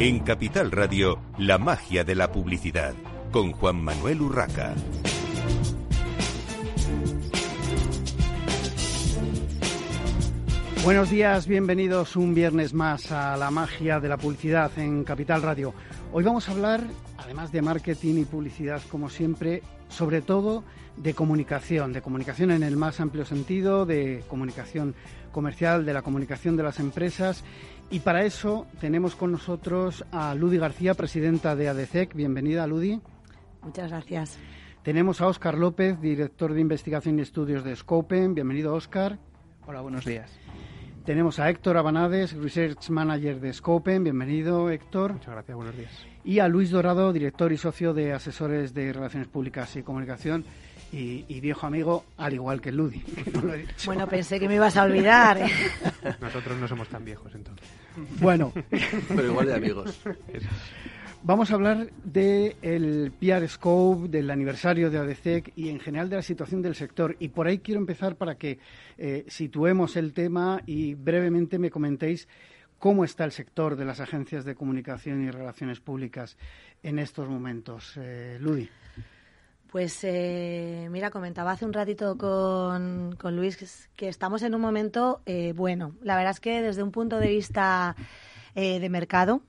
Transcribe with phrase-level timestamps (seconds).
[0.00, 2.94] En Capital Radio, la magia de la publicidad,
[3.32, 4.72] con Juan Manuel Urraca.
[10.84, 15.74] Buenos días, bienvenidos un viernes más a la magia de la publicidad en Capital Radio.
[16.12, 16.84] Hoy vamos a hablar,
[17.16, 20.62] además de marketing y publicidad, como siempre, sobre todo
[20.96, 24.94] de comunicación, de comunicación en el más amplio sentido, de comunicación
[25.32, 27.44] comercial, de la comunicación de las empresas.
[27.90, 32.14] Y para eso tenemos con nosotros a Ludi García, presidenta de ADCEC.
[32.14, 33.00] Bienvenida, Ludi.
[33.62, 34.38] Muchas gracias.
[34.82, 38.34] Tenemos a Óscar López, director de investigación y estudios de Scopen.
[38.34, 39.18] Bienvenido, Óscar.
[39.66, 40.30] Hola, buenos días.
[41.06, 44.04] Tenemos a Héctor Abanades, Research Manager de Scopen.
[44.04, 45.14] Bienvenido, Héctor.
[45.14, 46.06] Muchas gracias, buenos días.
[46.24, 50.44] Y a Luis Dorado, director y socio de asesores de Relaciones Públicas y Comunicación
[50.92, 53.02] y, viejo amigo, al igual que Ludi.
[53.86, 55.38] bueno, pensé que me ibas a olvidar.
[55.38, 55.50] ¿eh?
[56.20, 57.66] Nosotros no somos tan viejos entonces.
[58.20, 58.52] Bueno.
[59.08, 60.00] Pero igual de amigos.
[61.22, 66.16] Vamos a hablar del el PR Scope, del aniversario de ADCEC y en general de
[66.16, 67.16] la situación del sector.
[67.18, 68.60] Y por ahí quiero empezar para que
[68.96, 72.28] eh, situemos el tema y brevemente me comentéis
[72.78, 76.36] cómo está el sector de las agencias de comunicación y relaciones públicas
[76.82, 77.94] en estos momentos.
[77.96, 78.68] Eh, Ludi.
[79.70, 85.20] Pues eh, mira, comentaba hace un ratito con, con Luis que, estamos en un momento
[85.26, 85.94] eh, bueno.
[86.02, 87.94] La verdad es que desde un punto de vista
[88.54, 89.42] eh, de mercado,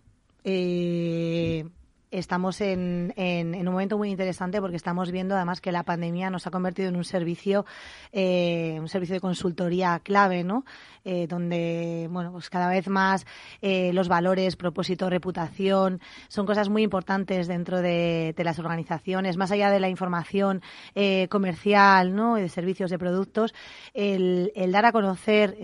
[2.12, 6.48] estamos en, en, un momento muy interesante porque estamos viendo además que la pandemia nos
[6.48, 7.66] ha convertido en un servicio,
[8.14, 10.66] un servicio de consultoría clave, ¿no?
[11.06, 13.26] Eh, donde bueno pues cada vez más
[13.62, 19.72] eh, los valores, propósito, reputación son cosas muy importantes dentro de, las organizaciones, más allá
[19.72, 20.62] de la información
[20.96, 22.36] eh, comercial ¿no?
[22.36, 23.54] de servicios de productos,
[23.94, 25.58] el, dar a conocer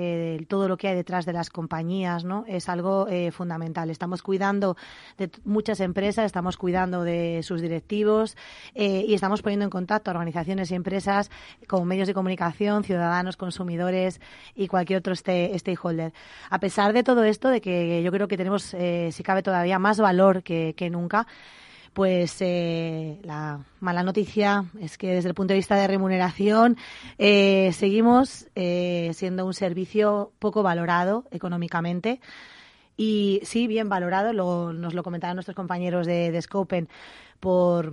[0.47, 2.43] todo lo que hay detrás de las compañías ¿no?
[2.47, 3.89] es algo fundamental.
[3.89, 4.75] Estamos cuidando
[5.17, 8.35] de muchas empresas, estamos cuidando de sus directivos
[8.73, 11.31] y estamos poniendo en contacto a organizaciones y empresas
[11.65, 14.19] como medios de comunicación, ciudadanos, consumidores
[14.53, 16.11] y cualquier otro este stakeholder.
[16.49, 19.79] A pesar de todo esto, de que yo creo que tenemos, eh, si cabe todavía,
[19.79, 21.25] más valor que, nunca,
[21.93, 26.75] pues eh, la mala noticia es que desde el punto de vista de remuneración
[27.17, 32.19] eh, seguimos siendo un servicio poco valorado económicamente
[32.97, 36.87] y sí bien valorado, nos lo comentaban nuestros compañeros de, de Scopen
[37.39, 37.91] por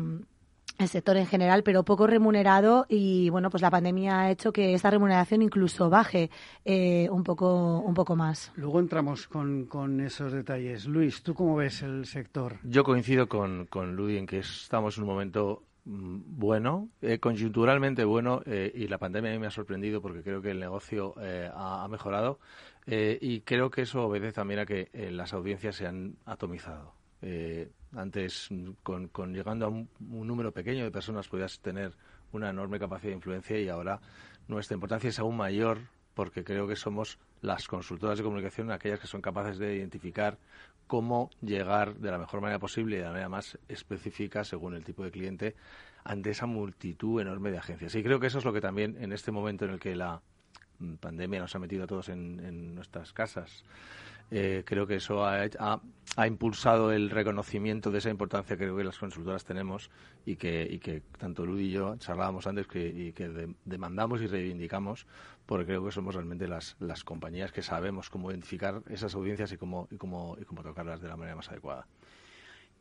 [0.79, 4.75] el sector en general, pero poco remunerado y bueno, pues la pandemia ha hecho que
[4.75, 6.31] esta remuneración incluso baje
[6.65, 8.53] eh, un poco un poco más.
[8.57, 10.87] Luego entramos con, con, esos detalles.
[10.87, 12.57] Luis, ¿tú cómo ves el sector?
[12.65, 18.05] Yo coincido con, con Ludi en que estamos en un momento mm, bueno, eh, conjunturalmente
[18.05, 21.15] bueno, eh, y la pandemia a mí me ha sorprendido porque creo que el negocio
[21.55, 22.39] ha, mejorado
[22.87, 26.95] y creo que eso obedece también a que las audiencias se han atomizado.
[27.95, 28.49] Antes,
[28.83, 31.93] con, llegando a un, número pequeño de personas, podías tener
[32.33, 34.01] una enorme capacidad de influencia y ahora
[34.49, 35.79] nuestra importancia es aún mayor
[36.15, 40.39] porque creo que somos las consultoras de comunicación aquellas que son capaces de identificar
[40.87, 44.85] cómo llegar de la mejor manera posible y de la manera más específica según el
[44.85, 45.57] tipo de cliente
[46.05, 47.95] ante esa multitud enorme de agencias.
[47.95, 50.21] Y creo que eso es lo que también en este momento en el que la
[51.01, 53.65] pandemia nos ha metido a todos en nuestras casas
[54.35, 55.47] eh, creo que eso ha,
[56.27, 59.91] impulsado el reconocimiento de esa importancia que creo que las consultoras tenemos
[60.25, 64.29] y que, y que tanto Ludi y yo charlábamos antes que, y que demandamos y
[64.29, 65.07] reivindicamos
[65.45, 69.59] porque creo que somos realmente las, las compañías que sabemos cómo identificar esas audiencias y
[69.59, 71.87] cómo, y cómo, y cómo tocarlas de la manera más adecuada.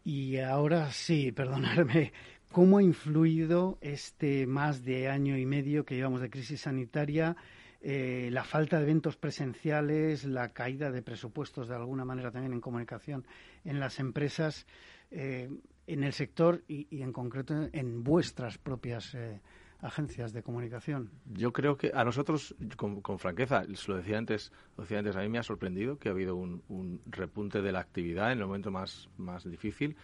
[0.05, 2.13] Y ahora sí, perdonadme,
[2.53, 7.35] ¿cómo ha influido este más de año y medio que llevamos de crisis sanitaria?
[7.83, 12.61] Eh, la falta de eventos presenciales, la caída de presupuestos de alguna manera también en
[12.61, 13.25] comunicación
[13.65, 14.67] en las empresas,
[15.09, 15.49] eh,
[15.87, 19.41] en el sector y, en concreto en vuestras propias eh,
[19.79, 21.09] agencias de comunicación.
[21.25, 25.29] Yo creo que a nosotros, con, franqueza, lo decía antes, lo decía antes, a mí
[25.29, 28.69] me ha sorprendido que ha habido un, un repunte de la actividad en el momento
[28.69, 29.97] más, más difícil.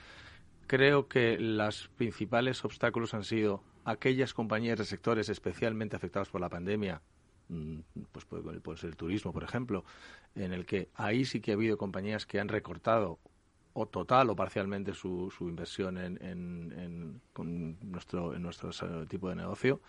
[0.65, 6.49] Creo que los principales obstáculos han sido aquellas compañías de sectores especialmente afectados por la
[6.49, 7.01] pandemia,
[8.11, 9.83] pues puede, puede, ser el turismo, por ejemplo,
[10.35, 13.19] en el que ahí sí que ha habido compañías que han recortado
[13.73, 18.71] o total o parcialmente su, inversión en, en, con nuestro, en nuestro
[19.07, 19.81] tipo de negocio.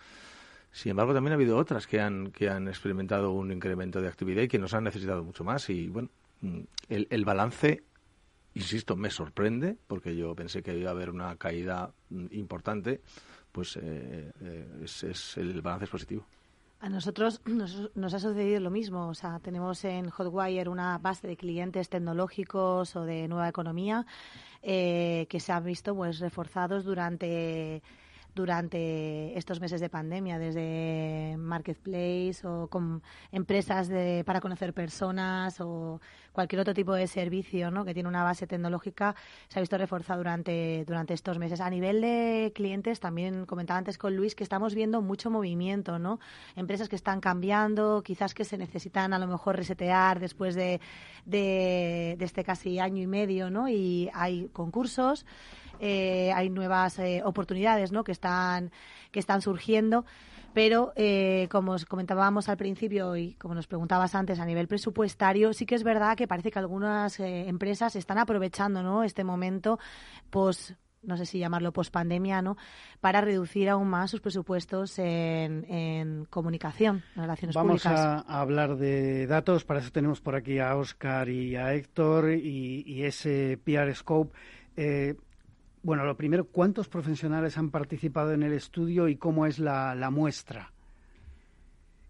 [0.70, 4.42] Sin embargo, también ha habido otras que han, que han experimentado un incremento de actividad
[4.42, 5.70] y que nos han necesitado mucho más.
[5.70, 6.10] Y bueno,
[6.42, 6.60] mm,
[6.90, 7.82] el, el balance,
[8.54, 13.00] insisto, me sorprende porque yo pensé que iba a haber una caída mm, importante,
[13.50, 16.26] pues eh, eh, es, es, el balance es positivo.
[16.80, 17.40] A nosotros
[17.94, 19.08] nos, ha sucedido lo mismo.
[19.08, 24.06] O sea, tenemos en Hotwire una base de clientes tecnológicos o de nueva economía
[24.62, 27.82] eh, que se han visto pues reforzados durante
[28.38, 33.02] durante estos meses de pandemia, desde marketplace o con
[33.32, 36.00] empresas de, para conocer personas o
[36.30, 37.84] cualquier otro tipo de servicio ¿no?
[37.84, 39.16] que tiene una base tecnológica,
[39.48, 41.60] se ha visto reforzado durante, durante estos meses.
[41.60, 46.20] A nivel de clientes, también comentaba antes con Luis que estamos viendo mucho movimiento, ¿no?
[46.54, 50.80] Empresas que están cambiando, quizás que se necesitan a lo mejor resetear después de,
[51.24, 53.68] de, de este casi año y medio, ¿no?
[53.68, 55.26] Y hay concursos.
[55.80, 58.04] Eh, hay nuevas eh, oportunidades ¿no?
[58.04, 58.70] que, están,
[59.10, 60.04] que están surgiendo.
[60.54, 65.52] Pero, eh, como os comentábamos al principio y como nos preguntabas antes, a nivel presupuestario,
[65.52, 69.04] sí que es verdad que parece que algunas empresas están aprovechando ¿no?
[69.04, 69.78] este momento,
[70.30, 72.56] pues no sé si llamarlo pospandemia, ¿no?
[73.00, 77.92] Para reducir aún más sus presupuestos en, comunicación, en relaciones Vamos públicas.
[77.92, 82.32] Vamos a hablar de datos, para eso tenemos por aquí a Oscar y a Héctor
[82.32, 84.36] y, y ese PR Scope.
[85.82, 90.72] Bueno, lo primero, ¿cuántos profesionales han participado en el estudio y cómo es la, muestra?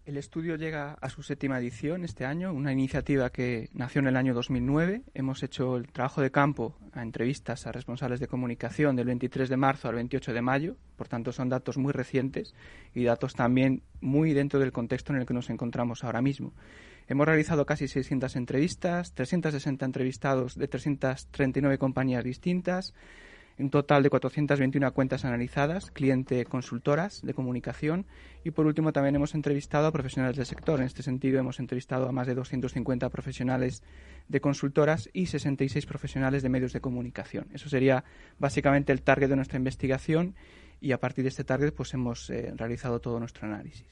[0.07, 4.17] El estudio llega a su séptima edición este año, una iniciativa que nació en el
[4.17, 5.03] año 2009.
[5.13, 9.57] Hemos hecho el trabajo de campo a entrevistas a responsables de comunicación del 23 de
[9.57, 12.55] marzo al 28 de mayo, por tanto son datos muy recientes
[12.95, 16.53] y datos también muy dentro del contexto en el que nos encontramos ahora mismo.
[17.07, 22.95] Hemos realizado casi 600 entrevistas, 360 entrevistados de 339 compañías distintas,
[23.59, 28.05] un total de 421 cuentas analizadas, cliente consultoras de comunicación
[28.43, 30.79] y por último también hemos entrevistado a profesionales del sector.
[30.79, 33.83] En este sentido hemos entrevistado a más de 250 profesionales
[34.29, 37.47] de consultoras y 66 profesionales de medios de comunicación.
[37.53, 38.05] Eso sería
[38.39, 40.35] básicamente el target de nuestra investigación
[40.79, 43.87] y a partir de este target pues hemos eh, realizado todo nuestro análisis.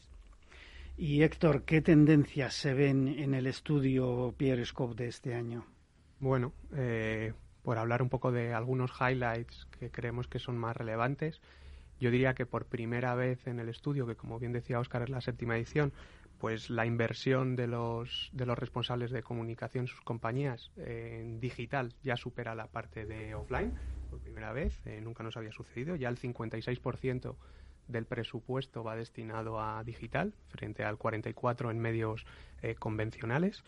[0.97, 5.65] Y Héctor, ¿qué tendencias se ven en el estudio Pierre Scope de este año?
[6.19, 7.33] Bueno, eh,
[7.67, 11.41] por hablar un poco de algunos highlights que creemos que son más relevantes.
[11.99, 15.09] Yo diría que por primera vez en el estudio, que como bien decía Óscar es
[15.09, 15.91] la séptima edición,
[16.37, 21.93] pues la inversión de los, de los responsables de comunicación en sus compañías en digital
[22.03, 23.73] ya supera la parte de offline,
[24.09, 27.35] por primera vez, eh, nunca nos había sucedido, ya el 56%
[27.89, 32.25] del presupuesto va destinado a digital frente al 44% en medios
[32.61, 33.65] eh, convencionales.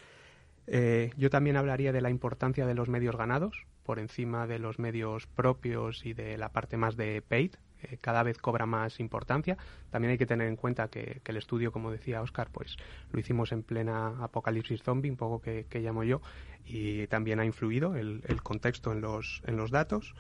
[0.68, 4.78] Eh, yo también hablaría de la importancia de los medios ganados, por encima de los
[4.78, 9.58] medios propios y de la parte más de paid, eh, cada vez cobra más importancia.
[9.90, 12.78] También hay que tener en cuenta que, el estudio, como decía Oscar, pues
[13.12, 16.22] lo hicimos en plena apocalipsis zombie, un poco que, llamo yo,
[16.68, 20.14] y también ha influido el, contexto en los, en los datos.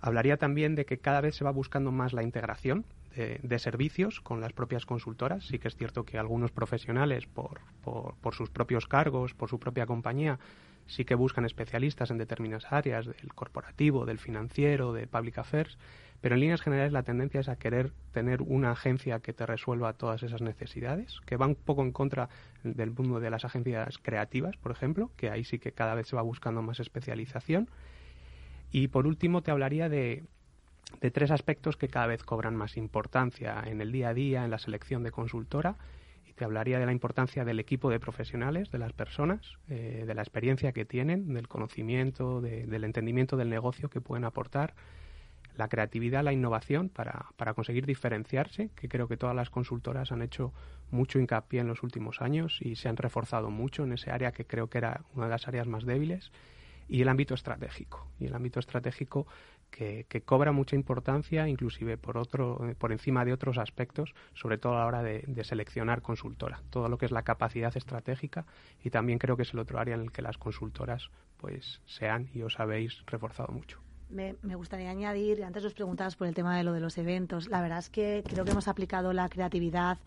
[0.00, 4.40] Hablaría también de que cada vez se va buscando más la integración de, servicios con
[4.40, 5.46] las propias consultoras.
[5.46, 9.86] Sí que es cierto que algunos profesionales, por, por sus propios cargos, por su propia
[9.86, 10.40] compañía,
[10.86, 15.78] sí que buscan especialistas en determinadas áreas del corporativo, del financiero, de public affairs,
[16.20, 19.92] pero en líneas generales la tendencia es a querer tener una agencia que te resuelva
[19.92, 22.28] todas esas necesidades, que va un poco en contra
[22.64, 26.16] del mundo de las agencias creativas, por ejemplo, que ahí sí que cada vez se
[26.16, 27.68] va buscando más especialización.
[28.72, 30.24] Y por último te hablaría de,
[31.00, 34.50] de tres aspectos que cada vez cobran más importancia en el día a día, en
[34.50, 35.76] la selección de consultora,
[36.36, 40.22] te hablaría de la importancia del equipo de profesionales, de las personas, eh, de la
[40.22, 44.74] experiencia que tienen, del conocimiento, del entendimiento del negocio que pueden aportar,
[45.56, 50.20] la creatividad, la innovación para, para conseguir diferenciarse, que creo que todas las consultoras han
[50.20, 50.52] hecho
[50.90, 54.44] mucho hincapié en los últimos años y se han reforzado mucho en ese área que
[54.44, 56.30] creo que era una de las áreas más débiles,
[56.88, 58.06] y el ámbito estratégico.
[58.18, 59.26] Y el ámbito estratégico
[59.76, 64.80] que, cobra mucha importancia, inclusive por, otro, por encima de otros aspectos, sobre todo a
[64.80, 66.62] la hora de, de, seleccionar consultora.
[66.70, 68.46] Todo lo que es la capacidad estratégica
[68.82, 72.08] y también creo que es el otro área en el que las consultoras pues se
[72.08, 73.85] han y os habéis reforzado mucho.
[74.08, 77.48] Me, me, gustaría añadir, antes os preguntabas por el tema de lo de los eventos,
[77.48, 79.98] la verdad es que creo que hemos aplicado la creatividad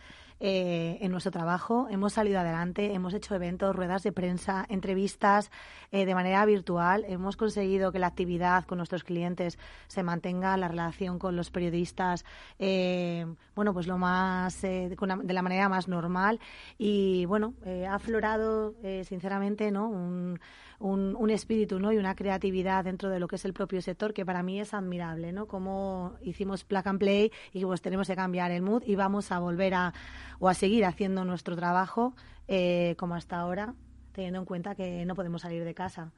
[0.41, 1.87] eh, en nuestro trabajo.
[1.89, 5.51] Hemos salido adelante, hemos hecho eventos, ruedas de prensa, entrevistas
[5.91, 7.03] eh, de manera virtual.
[7.09, 12.23] Hemos conseguido que la actividad con nuestros clientes se mantenga, la relación con los periodistas,
[12.57, 14.95] eh, bueno, pues lo más, de
[15.27, 16.39] la manera más normal.
[16.77, 19.89] Y bueno, ha aflorado, sinceramente, ¿no?
[19.89, 20.39] Un,
[20.79, 21.91] un, espíritu ¿no?
[21.91, 24.73] y una creatividad dentro de lo que es el propio sector que para mí es
[24.73, 25.45] admirable, ¿no?
[25.45, 29.39] Como hicimos plug and play y pues tenemos que cambiar el mood y vamos a
[29.39, 29.93] volver a
[30.39, 32.13] o a seguir haciendo nuestro trabajo
[32.47, 33.75] eh, como hasta ahora,
[34.13, 36.11] teniendo en cuenta que no podemos salir de casa.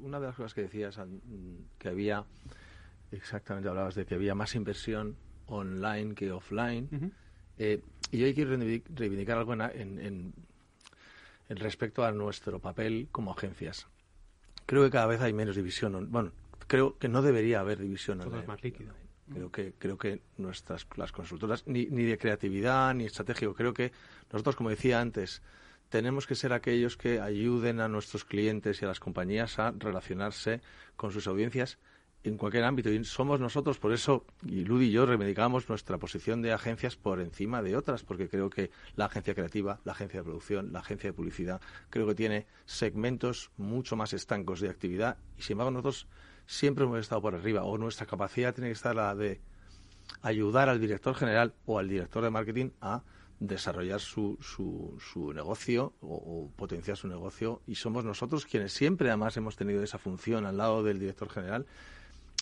[0.00, 1.00] una de las cosas que decías
[1.78, 2.24] que había,
[3.10, 5.16] exactamente hablabas de que había más inversión
[5.46, 7.12] online que offline.
[7.58, 8.56] Eh, y hoy quiero
[8.94, 10.32] reivindicar algo en, en, en,
[11.58, 13.86] respecto a nuestro papel como agencias.
[14.66, 16.10] Creo que cada vez hay menos división.
[16.10, 16.32] Bueno,
[16.66, 18.20] creo que no debería haber división.
[18.20, 18.92] Todo es más líquido.
[19.32, 23.92] Creo que, creo que nuestras las consultoras, ni, ni de creatividad ni estratégico, creo que
[24.32, 25.42] nosotros, como decía antes,
[25.88, 30.60] tenemos que ser aquellos que ayuden a nuestros clientes y a las compañías a relacionarse
[30.96, 31.78] con sus audiencias
[32.24, 32.90] en cualquier ámbito.
[32.90, 37.20] Y somos nosotros, por eso, y Ludi y yo reivindicamos nuestra posición de agencias por
[37.20, 41.10] encima de otras, porque creo que la agencia creativa, la agencia de producción, la agencia
[41.10, 46.08] de publicidad, creo que tiene segmentos mucho más estancos de actividad y, sin embargo, nosotros
[46.46, 49.40] siempre hemos estado por arriba, o nuestra capacidad tiene que estar la de
[50.22, 53.02] ayudar al director general o al director de marketing a
[53.40, 59.36] desarrollar su, su, su negocio o, potenciar su negocio y somos nosotros quienes siempre además
[59.38, 61.66] hemos tenido esa función al lado del director general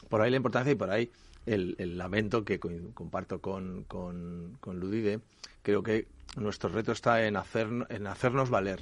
[0.09, 1.11] por ahí la importancia y por ahí
[1.47, 5.21] el, lamento que comparto con, con, con Ludide.
[5.62, 8.81] Creo que nuestro reto está en, hacer, en hacernos valer.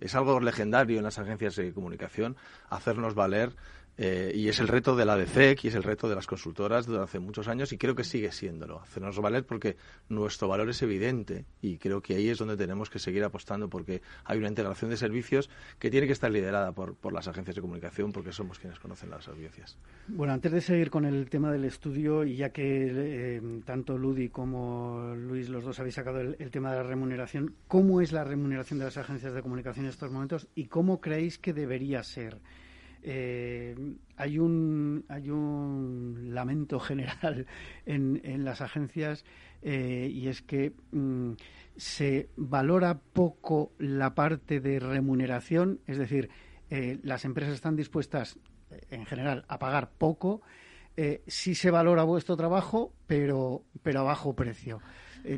[0.00, 2.36] Es algo legendario en las agencias de comunicación,
[2.68, 3.54] hacernos valer
[4.00, 6.86] eh, y es el reto de la DCEC y es el reto de las consultoras
[6.86, 8.80] desde hace muchos años y creo que sigue siéndolo.
[8.80, 9.76] Hacernos valer porque
[10.08, 14.00] nuestro valor es evidente y creo que ahí es donde tenemos que seguir apostando porque
[14.24, 15.50] hay una integración de servicios
[15.80, 19.10] que tiene que estar liderada por, por las agencias de comunicación porque somos quienes conocen
[19.10, 19.76] las audiencias.
[20.06, 24.28] Bueno, antes de seguir con el tema del estudio y ya que eh, tanto Ludi
[24.28, 28.78] como Luis, los dos habéis sacado el tema de la remuneración, ¿cómo es la remuneración
[28.78, 32.38] de las agencias de comunicación en estos momentos y cómo creéis que debería ser?
[33.02, 33.74] Eh,
[34.16, 37.46] hay, un, hay un lamento general
[37.86, 39.24] en, en las agencias
[39.62, 41.32] eh, y es que mm,
[41.76, 46.28] se valora poco la parte de remuneración, es decir,
[46.70, 48.38] eh, las empresas están dispuestas
[48.90, 50.42] en general a pagar poco,
[51.28, 54.80] sí se valora vuestro trabajo, pero, pero a bajo precio.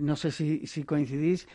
[0.01, 1.47] no sé si, si coincidís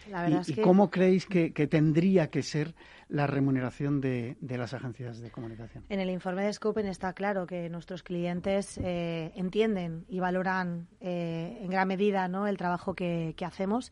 [0.48, 2.76] y, cómo creéis que, que, tendría que ser
[3.08, 5.84] la remuneración de, de, las agencias de comunicación.
[5.90, 11.60] En el informe de Scopen está claro que nuestros clientes eh, entienden y valoran eh,
[11.62, 12.48] en gran medida ¿no?
[12.48, 13.92] el trabajo que, que hacemos.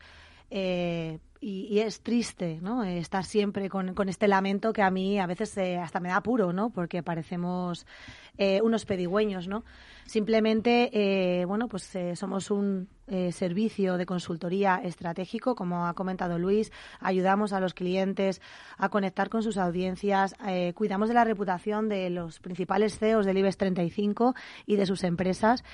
[0.50, 2.84] Eh, y, es triste, ¿no?
[2.84, 6.16] Estar siempre con, con, este lamento que a mí a veces eh, hasta me da
[6.16, 6.70] apuro, ¿no?
[6.70, 7.86] Porque parecemos
[8.38, 9.62] eh, unos pedigüeños, ¿no?
[10.06, 12.88] Simplemente, eh, bueno, pues somos un
[13.32, 18.40] servicio de consultoría estratégico, como ha comentado Luis, ayudamos a los clientes
[18.78, 20.34] a conectar con sus audiencias,
[20.74, 24.34] cuidamos de la reputación de los principales CEOs del IBEX 35
[24.66, 25.64] y de sus empresas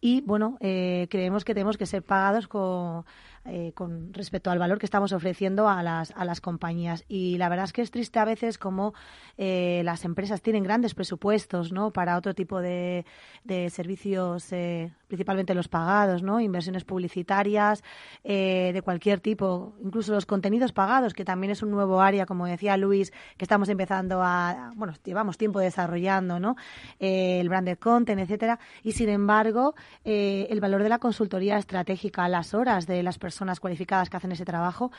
[0.00, 3.04] y, bueno, creemos que tenemos que ser pagados con
[3.46, 7.06] eh, con respecto al valor que estamos ofreciendo a las, a las compañías.
[7.08, 8.92] Y la verdad es que es triste a veces como
[9.38, 11.90] eh, las empresas tienen grandes presupuestos ¿no?
[11.90, 13.06] para otro tipo de,
[13.44, 16.40] de servicios, eh, principalmente los pagados, ¿no?
[16.40, 17.82] inversiones publicitarias
[18.24, 22.76] de cualquier tipo, incluso los contenidos pagados, que también es un nuevo área, como decía
[22.76, 26.56] Luis, que estamos empezando a, bueno, llevamos tiempo desarrollando, ¿no?
[26.98, 29.74] el branded content, etcétera, y sin embargo,
[30.04, 34.44] el valor de la consultoría estratégica, las horas de las personas cualificadas que hacen ese
[34.44, 34.92] trabajo,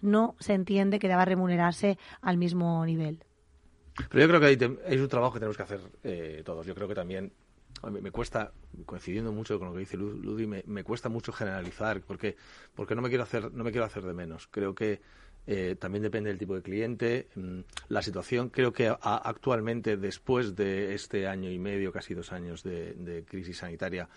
[0.00, 3.24] no se entiende que deba remunerarse al mismo nivel.
[4.10, 4.46] Pero yo creo que
[4.86, 6.66] hay, un trabajo que tenemos que hacer eh, todos.
[6.66, 7.32] Yo creo que también
[7.82, 8.52] me, cuesta,
[8.84, 12.36] coincidiendo mucho con lo que dice Ludi, me, me, cuesta mucho generalizar porque,
[12.74, 14.48] porque no, me quiero hacer, no me quiero hacer de menos.
[14.48, 15.00] Creo que
[15.46, 17.28] eh, también depende del tipo de cliente.
[17.34, 22.62] Mm, la situación, creo que actualmente, después de este año y medio, casi dos años
[22.62, 24.08] de, de crisis sanitaria,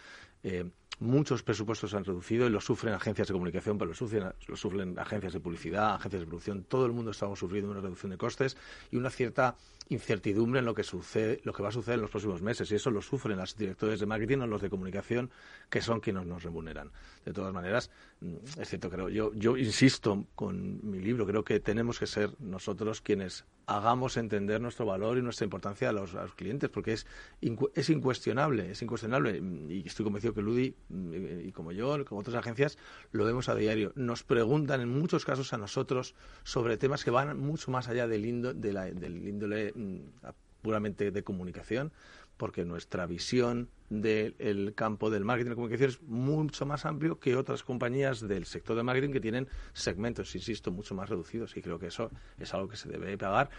[0.44, 0.70] eh,
[1.00, 4.56] muchos presupuestos se han reducido y lo sufren agencias de comunicación, pero lo sufren, lo
[4.56, 6.64] sufren agencias de publicidad, agencias de producción.
[6.64, 8.58] Todo el mundo estamos sufriendo una reducción de costes
[8.92, 9.56] y una cierta
[9.90, 12.72] incertidumbre en lo que sucede, lo que va a suceder en los próximos meses.
[12.72, 15.32] Y eso lo sufren los directores de marketing o los de comunicación,
[15.70, 16.92] que son quienes nos remuneran.
[17.26, 17.90] De todas maneras,
[18.22, 22.36] mm, es cierto, creo, yo, yo insisto con mi libro, creo que tenemos que ser
[22.40, 27.06] nosotros quienes hagamos entender nuestro valor y nuestra importancia a los, clientes, porque es,
[27.76, 29.42] es incuestionable, es incuestionable.
[29.70, 32.78] Y estoy convencido que Ludi, mm, y como yo, como otras agencias,
[33.12, 33.92] lo vemos a diario.
[33.96, 38.24] Nos preguntan en muchos casos a nosotros sobre temas que van mucho más allá del,
[38.60, 40.00] del índole mm,
[40.62, 41.92] puramente de comunicación,
[42.40, 47.64] porque nuestra visión del campo del marketing de comunicación es mucho más amplio que otras
[47.64, 51.88] compañías del sector de marketing que tienen segmentos, insisto, mucho más reducidos y creo que
[51.88, 53.50] eso es algo que se debe pagar.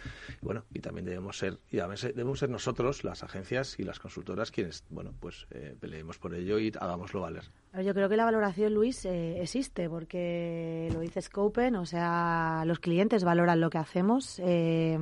[0.40, 4.84] Bueno, y también debemos ser, y debemos ser nosotros, las agencias y las consultoras, quienes,
[4.88, 7.44] bueno, pues eh, peleemos por ello y hagámoslo valer.
[7.84, 12.78] Yo creo que la valoración, Luis, eh, existe porque lo dice Scopen, o sea, los
[12.78, 14.40] clientes valoran lo que hacemos.
[14.42, 14.98] Eh,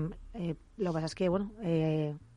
[0.78, 1.52] lo que pasa es que, bueno,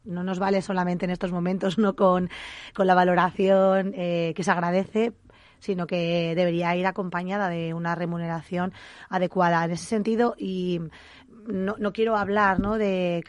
[0.04, 2.30] no nos vale solamente en estos momentos, no con,
[2.74, 5.14] con la valoración eh, que se agradece,
[5.60, 8.74] sino que debería ir acompañada de una remuneración
[9.10, 9.64] adecuada.
[9.64, 10.82] En ese sentido, y
[11.48, 12.78] no, quiero hablar ¿no?
[12.78, 13.24] De,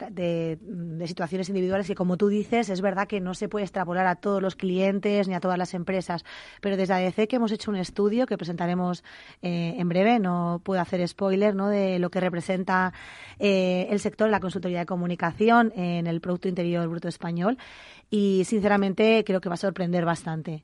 [1.05, 4.41] situaciones individuales y como tú dices, es verdad que no se puede extrapolar a todos
[4.41, 6.23] los clientes ni a todas las empresas,
[6.61, 9.03] pero desde ADC que hemos hecho un estudio que presentaremos
[9.41, 11.69] eh, en breve, no puedo hacer spoiler ¿no?
[11.69, 12.93] de lo que representa
[13.39, 17.57] eh, el sector de la consultoría de comunicación en el Producto Interior Bruto Español
[18.09, 20.63] y sinceramente creo que va a sorprender bastante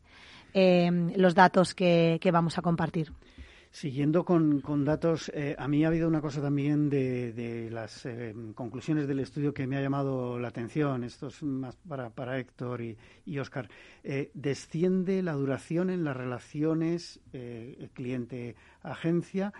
[0.54, 3.12] eh, los datos que vamos a compartir.
[3.72, 9.08] Siguiendo con, datos, eh, a mí ha habido una cosa también de, las eh, conclusiones
[9.08, 11.04] del estudio que me ha llamado la atención.
[11.04, 13.70] Esto es más para, para Héctor y, y Oscar.
[14.04, 17.20] Eh, desciende la duración en las relaciones
[17.94, 19.54] cliente-agencia,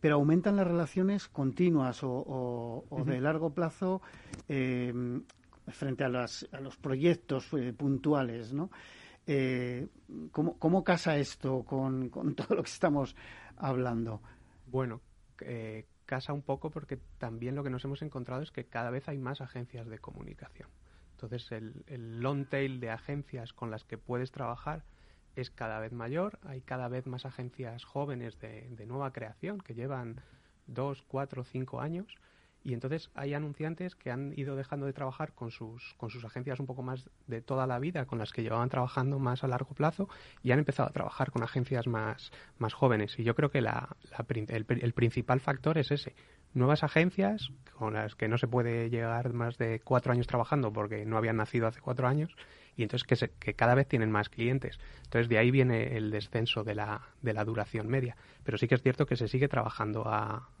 [0.00, 4.00] pero aumentan las relaciones continuas o, de largo plazo
[4.46, 8.70] frente a, a, los proyectos puntuales, ¿no?
[9.26, 9.88] Eh,
[10.32, 13.16] ¿cómo, ¿cómo, casa esto con, con, todo lo que estamos
[13.56, 14.20] hablando?
[14.66, 15.00] Bueno,
[15.40, 19.08] eh, casa un poco porque también lo que nos hemos encontrado es que cada vez
[19.08, 20.68] hay más agencias de comunicación.
[21.12, 24.84] Entonces, el, el long tail de agencias con las que puedes trabajar
[25.36, 26.38] es cada vez mayor.
[26.42, 30.20] Hay cada vez más agencias jóvenes de, de nueva creación que llevan
[30.66, 32.06] dos, cuatro, cinco años
[32.64, 36.58] y entonces hay anunciantes que han ido dejando de trabajar con sus, con sus agencias
[36.58, 39.74] un poco más de toda la vida, con las que llevaban trabajando más a largo
[39.74, 40.08] plazo,
[40.42, 43.18] y han empezado a trabajar con agencias más, más jóvenes.
[43.18, 43.96] Y yo creo que la,
[44.28, 46.14] el, el principal factor es ese.
[46.54, 51.04] Nuevas agencias con las que no se puede llegar más de cuatro años trabajando porque
[51.04, 52.34] no habían nacido hace cuatro años
[52.76, 54.78] y entonces que, que cada vez tienen más clientes.
[55.04, 58.16] Entonces de ahí viene el descenso de la, de la duración media.
[58.42, 60.04] Pero sí que es cierto que se sigue trabajando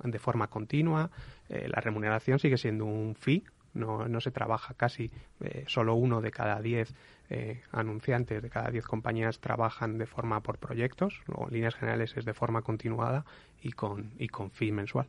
[0.02, 1.10] de forma continua,
[1.48, 5.10] eh, la remuneración sigue siendo un fee, no, no se trabaja casi,
[5.40, 6.94] eh, solo uno de cada diez
[7.28, 12.16] eh, anunciantes, de cada diez compañías trabajan de forma por proyectos, o en líneas generales
[12.16, 13.24] es de forma continuada
[13.62, 15.08] y con, y con fee mensual.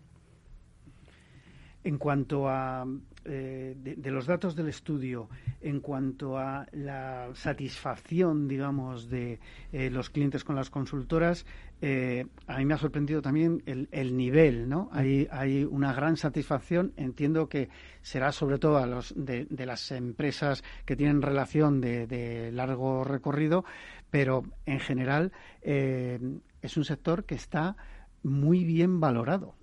[1.85, 2.83] En cuanto a
[3.25, 5.29] eh, de, los datos del estudio,
[5.61, 9.39] en cuanto a la satisfacción, digamos, de
[9.71, 11.45] eh, los clientes con las consultoras,
[11.81, 14.89] eh, a mí me ha sorprendido también el, nivel, ¿no?
[14.91, 16.91] Hay, hay una gran satisfacción.
[16.97, 17.69] Entiendo que
[18.01, 23.63] será sobre todo a los de, las empresas que tienen relación de, largo recorrido,
[24.09, 27.77] pero en general es un sector que está
[28.23, 29.53] muy bien valorado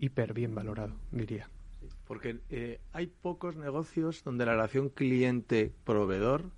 [0.00, 1.48] hiper bien valorado, diría.
[2.06, 6.50] porque eh, hay pocos negocios donde la relación cliente-proveedor,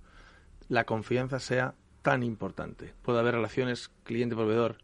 [0.67, 2.93] la confianza sea tan importante.
[3.03, 4.77] Puede haber relaciones cliente-proveedor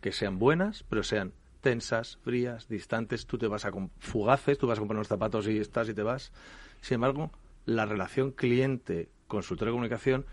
[0.00, 3.26] que sean buenas, pero sean tensas, frías, distantes.
[3.26, 6.02] Tú te vas a fugaces, tú vas a comprar unos zapatos y estás y te
[6.02, 6.32] vas.
[6.80, 7.30] Sin embargo,
[7.66, 10.26] la relación cliente-consultor de comunicación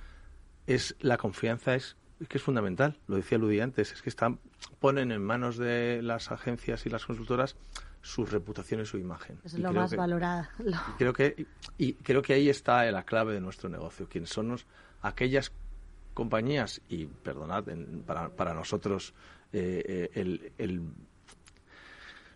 [0.67, 4.39] es la confianza es es que es fundamental, lo decía Ludi antes, es que están,
[4.79, 7.55] ponen en manos de las agencias y las consultoras
[8.01, 9.39] su reputación y su imagen.
[9.43, 10.47] Es lo más valorado.
[10.97, 11.47] Creo que,
[11.77, 14.55] y creo que ahí está la clave de nuestro negocio, quienes son
[15.01, 15.51] aquellas
[16.13, 17.65] compañías, y perdonad,
[18.05, 19.13] para, para nosotros
[19.51, 20.81] eh, eh, el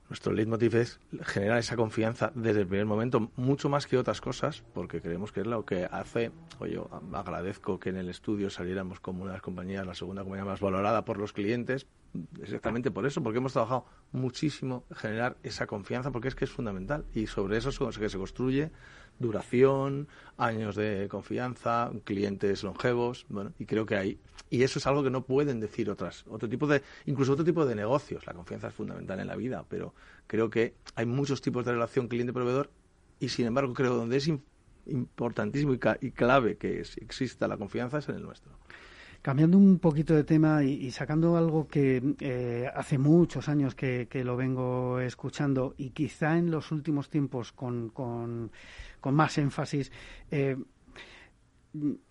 [0.10, 4.64] nuestro leitmotiv es generar esa confianza desde el primer momento, mucho más que otras cosas,
[4.74, 9.00] porque creemos que es lo que hace, o yo agradezco que en el estudio saliéramos
[9.00, 11.86] como una de las compañías, la segunda compañía más valorada por los clientes,
[12.42, 16.52] exactamente por eso, porque hemos trabajado muchísimo en generar esa confianza, porque es que es
[16.52, 18.72] fundamental, y sobre eso es que se construye
[19.20, 25.04] duración, años de confianza, clientes longevos, bueno, y creo que hay y eso es algo
[25.04, 28.26] que no pueden decir otras otro tipo de incluso otro tipo de negocios.
[28.26, 29.94] La confianza es fundamental en la vida, pero
[30.26, 32.72] creo que hay muchos tipos de relación cliente-proveedor
[33.20, 34.28] y sin embargo creo donde es
[34.88, 38.52] importantísimo y, clave que exista la confianza es en el nuestro.
[39.22, 44.38] Cambiando un poquito de tema y, sacando algo que eh, hace muchos años que, lo
[44.38, 48.52] vengo escuchando y quizá en los últimos tiempos con,
[49.02, 49.92] más énfasis,
[50.32, 50.58] eh,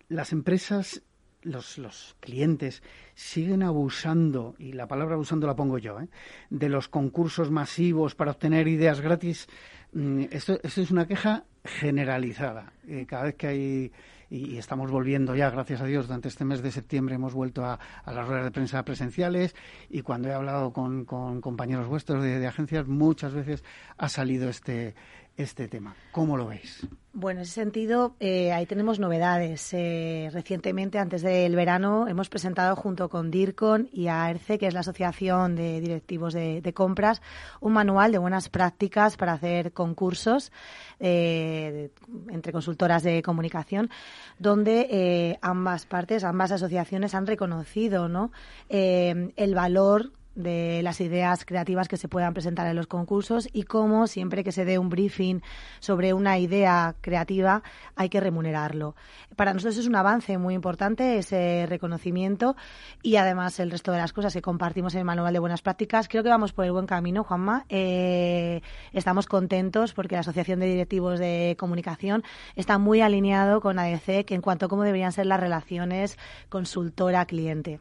[0.07, 1.03] las empresas
[1.41, 2.83] los, clientes
[3.15, 6.09] siguen abusando, y la palabra abusando la pongo yo, ¿eh?
[6.49, 9.47] de los concursos masivos para obtener ideas gratis.
[9.93, 12.73] Mm, esto, es una queja generalizada.
[13.07, 13.91] Cada vez que hay,
[14.29, 17.79] y, estamos volviendo ya, gracias a Dios, durante este mes de septiembre hemos vuelto a,
[18.05, 19.55] las ruedas de prensa presenciales
[19.89, 23.63] y cuando he hablado con, compañeros vuestros de, agencias, muchas veces
[23.97, 24.95] ha salido este,
[25.39, 25.95] este tema.
[26.11, 26.85] ¿Cómo lo veis?
[27.13, 29.73] Bueno, en ese sentido, eh, ahí tenemos novedades.
[29.73, 34.81] Eh, recientemente, antes del verano, hemos presentado junto con DIRCON y AERCE, que es la
[34.81, 37.21] Asociación de Directivos de, Compras,
[37.61, 40.51] un manual de buenas prácticas para hacer concursos
[40.99, 41.89] eh,
[42.29, 43.89] entre consultoras de comunicación,
[44.37, 48.31] donde ambas partes, ambas asociaciones han reconocido ¿no?
[48.69, 54.07] el valor de las ideas creativas que se puedan presentar en los concursos y cómo
[54.07, 55.41] siempre que se dé un briefing
[55.79, 57.61] sobre una idea creativa
[57.95, 58.95] hay que remunerarlo.
[59.35, 62.55] Para nosotros es un avance muy importante ese reconocimiento
[63.03, 66.07] y además el resto de las cosas que compartimos en el manual de buenas prácticas.
[66.07, 67.65] Creo que vamos por el buen camino, Juanma.
[67.69, 68.61] Eh,
[68.93, 72.23] estamos contentos porque la Asociación de Directivos de Comunicación
[72.55, 77.79] está muy alineado con ADC en cuanto a cómo deberían ser las relaciones consultora-cliente.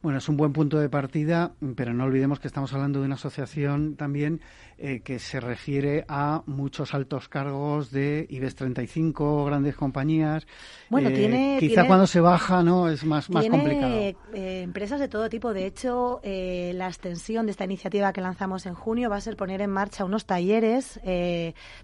[0.00, 3.16] Bueno, es un buen punto de partida, pero no olvidemos que estamos hablando de una
[3.16, 4.40] asociación también
[4.78, 10.46] eh, que se refiere a muchos altos cargos de IBEX 35, grandes compañías.
[10.88, 11.56] Bueno, eh, tiene.
[11.58, 12.88] Quizá cuando se baja, ¿no?
[12.88, 13.92] Es más, más complicado.
[13.92, 14.14] Eh,
[14.62, 15.52] empresas de todo tipo.
[15.52, 19.62] De hecho, la extensión de esta iniciativa que lanzamos en junio va a ser poner
[19.62, 21.00] en marcha unos talleres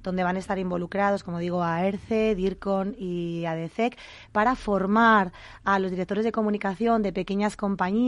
[0.04, 3.98] donde van a estar involucrados, como digo, AERCE, DIRCON y ADCEC,
[4.30, 5.32] para formar
[5.64, 8.03] a los directores de comunicación de pequeñas compañías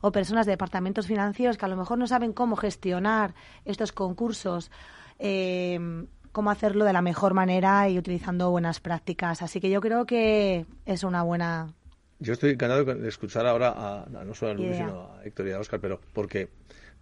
[0.00, 4.70] o personas de departamentos financieros que a lo mejor no saben cómo gestionar estos concursos,
[5.18, 9.42] eh, cómo hacerlo de la mejor manera y utilizando buenas prácticas.
[9.42, 11.74] Así que yo creo que es una buena.
[12.20, 15.52] Yo estoy encantado de escuchar ahora a, no solo a Luis, sino a Héctor y
[15.52, 16.48] a Oscar, pero porque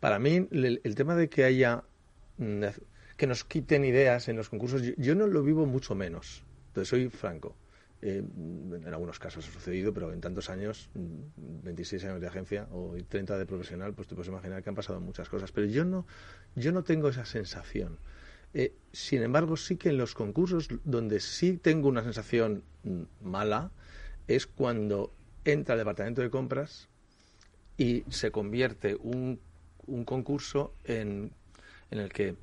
[0.00, 1.84] para mí el, tema de que haya
[2.38, 2.64] mm,
[3.16, 6.42] que nos quiten ideas en los concursos, yo, no lo vivo mucho menos.
[6.68, 7.56] Entonces soy franco.
[8.08, 12.68] Eh, en algunos casos ha sucedido, pero en tantos años, 26 mm, años de agencia
[12.70, 15.50] o 30 de profesional, pues te puedes imaginar que han pasado muchas cosas.
[15.50, 16.06] Pero yo no,
[16.54, 17.98] yo no tengo esa sensación.
[18.54, 23.72] Eh, sin embargo, sí que en los concursos donde sí tengo una sensación mm, mala
[24.28, 25.12] es cuando
[25.44, 26.88] entra el departamento de compras
[27.76, 29.40] y se convierte un,
[29.88, 31.32] un concurso en,
[31.90, 32.36] en el que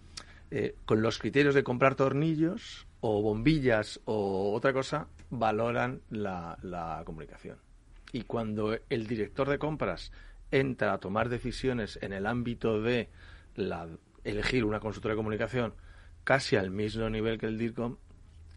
[0.52, 7.58] eh, con los criterios de comprar tornillos o bombillas o otra cosa, valoran la, comunicación.
[8.12, 10.12] Y cuando el director de compras
[10.52, 13.10] entra a tomar decisiones en el ámbito de
[13.56, 13.88] la,
[14.24, 15.74] elegir una consultora de comunicación
[16.24, 17.98] casi al mismo nivel que el DIRCOM,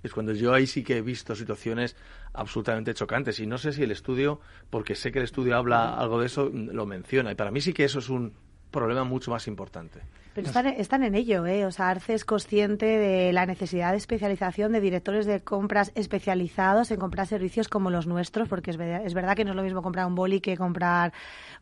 [0.03, 1.97] es cuando yo ahí sí que he visto situaciones
[2.33, 3.41] absolutamente chocantes.
[3.41, 6.49] Y no sé si el estudio, porque sé que el estudio habla algo de eso,
[6.53, 7.33] lo menciona.
[7.33, 8.35] Y para mí sí que eso es un
[8.71, 10.01] problema mucho más importante.
[10.35, 11.65] Pero están, en ello, ¿eh?
[11.65, 16.91] O sea, Arce es consciente de la necesidad de especialización de directores de compras especializados
[16.91, 19.81] en comprar servicios como los nuestros, porque es, es verdad que no es lo mismo
[19.81, 21.15] comprar un boli que comprar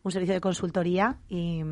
[0.03, 1.63] un servicio de consultoría y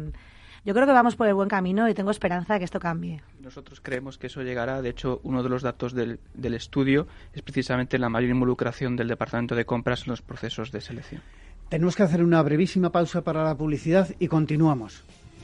[0.66, 3.22] yo creo que vamos por el buen camino y tengo esperanza de que esto cambie.
[3.42, 4.82] Nosotros creemos que eso llegará.
[4.82, 9.10] De hecho, uno de los datos del, del estudio es precisamente la mayor involucración del
[9.10, 11.22] Departamento de Compras en los procesos de selección.
[11.68, 15.04] Tenemos que hacer una brevísima pausa para la publicidad y continuamos.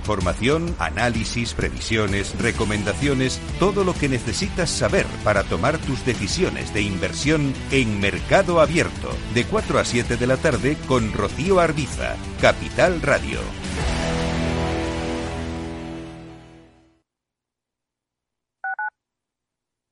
[0.00, 7.52] Información, análisis, previsiones, recomendaciones, todo lo que necesitas saber para tomar tus decisiones de inversión
[7.70, 13.40] en Mercado Abierto, de 4 a 7 de la tarde con Rocío Arbiza, Capital Radio.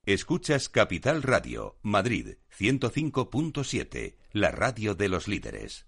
[0.07, 5.88] Escuchas Capital Radio, Madrid 105.7, la radio de los líderes.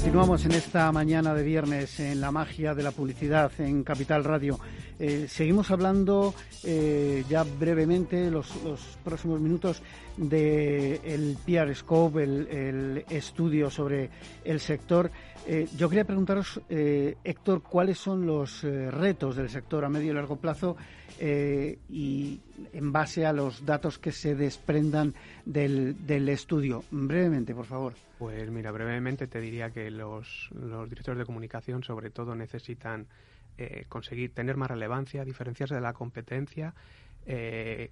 [0.00, 4.58] Continuamos en esta mañana de viernes en la magia de la publicidad en Capital Radio.
[4.98, 6.34] Eh, seguimos hablando
[6.64, 8.48] eh, ya brevemente los,
[9.04, 9.82] próximos minutos
[10.16, 14.08] del el PR Scope, el, estudio sobre
[14.42, 15.10] el sector.
[15.46, 20.36] Eh, yo quería preguntaros, Héctor, cuáles son los retos del sector a medio y largo
[20.36, 20.78] plazo
[21.20, 22.40] y
[22.72, 26.84] en base a los datos que se desprendan del, del estudio.
[26.90, 27.94] Brevemente, por favor.
[28.18, 33.06] Pues mira, brevemente te diría que los, los directores de comunicación sobre todo necesitan
[33.58, 36.74] eh, conseguir tener más relevancia, diferenciarse de la competencia,
[37.26, 37.90] eh,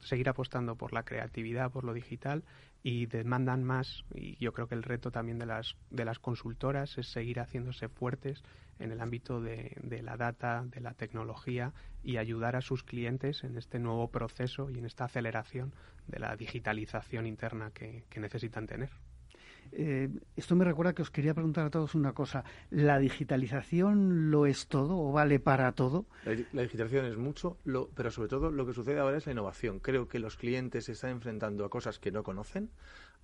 [0.00, 2.42] seguir apostando por la creatividad, por lo digital
[2.82, 6.98] y demandan más y yo creo que el reto también de las de las consultoras
[6.98, 8.42] es seguir haciéndose fuertes
[8.82, 13.56] en el ámbito de, la data, de la tecnología y ayudar a sus clientes en
[13.56, 15.72] este nuevo proceso y en esta aceleración
[16.08, 18.90] de la digitalización interna que necesitan tener.
[19.70, 22.44] Eh, esto me recuerda que os quería preguntar a todos una cosa.
[22.70, 26.06] ¿La digitalización lo es todo o vale para todo?
[26.24, 27.58] La, digitalización es mucho,
[27.94, 29.80] pero sobre todo lo que sucede ahora es la innovación.
[29.80, 32.70] Creo que los clientes se están enfrentando a cosas que no conocen,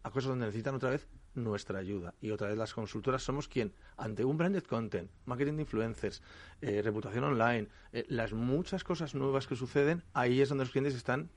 [0.03, 2.14] a cosas donde necesitan otra vez nuestra ayuda.
[2.21, 6.23] Y otra vez las consultoras somos quien, ante un branded content, marketing de influencers,
[6.61, 10.95] eh, reputación online, eh, las muchas cosas nuevas que suceden, ahí es donde los clientes
[10.95, 11.31] están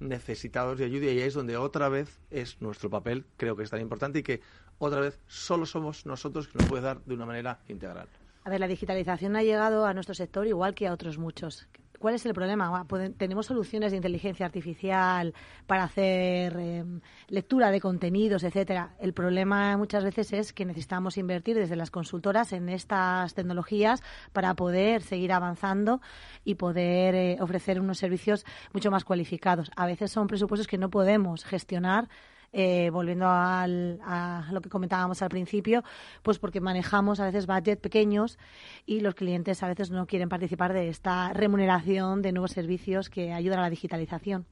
[0.00, 3.70] necesitados de ayuda y ahí es donde otra vez es nuestro papel, creo que es
[3.70, 4.40] tan importante y que
[4.78, 8.08] otra vez solo somos nosotros que nos puede dar de una manera integral.
[8.44, 11.68] A ver, la digitalización ha llegado a nuestro sector igual que a otros muchos.
[12.02, 12.84] ¿Cuál es el problema?
[13.16, 15.34] Tenemos soluciones de inteligencia artificial
[15.68, 18.96] para hacer em, lectura de contenidos, etcétera.
[18.98, 24.54] El problema muchas veces es que necesitamos invertir desde las consultoras en estas tecnologías para
[24.54, 26.00] poder seguir avanzando
[26.44, 29.70] y poder eh, ofrecer unos servicios mucho más cualificados.
[29.76, 32.08] A veces son presupuestos que no podemos gestionar
[32.52, 35.82] eh, volviendo a lo que comentábamos al principio,
[36.22, 38.38] pues porque manejamos a veces budget pequeños
[38.86, 43.32] y los clientes a veces no quieren participar de esta remuneración de nuevos servicios que
[43.32, 44.46] ayudan a la digitalización.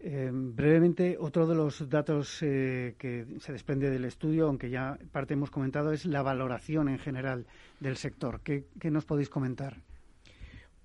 [0.00, 5.32] Eh, brevemente, otro de los datos eh, que se desprende del estudio, aunque ya parte
[5.32, 7.46] hemos comentado, es la valoración en general
[7.80, 8.40] del sector.
[8.42, 9.78] qué nos podéis comentar?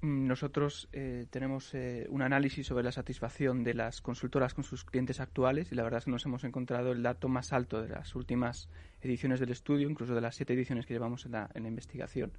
[0.01, 4.85] Mm, nosotros eh, tenemos eh, un análisis sobre la satisfacción de las consultoras con sus
[4.85, 7.89] clientes actuales y la verdad es que nos hemos encontrado el dato más alto de
[7.89, 8.69] las últimas
[9.01, 12.31] ediciones del estudio, incluso de las siete ediciones que llevamos en la, investigación.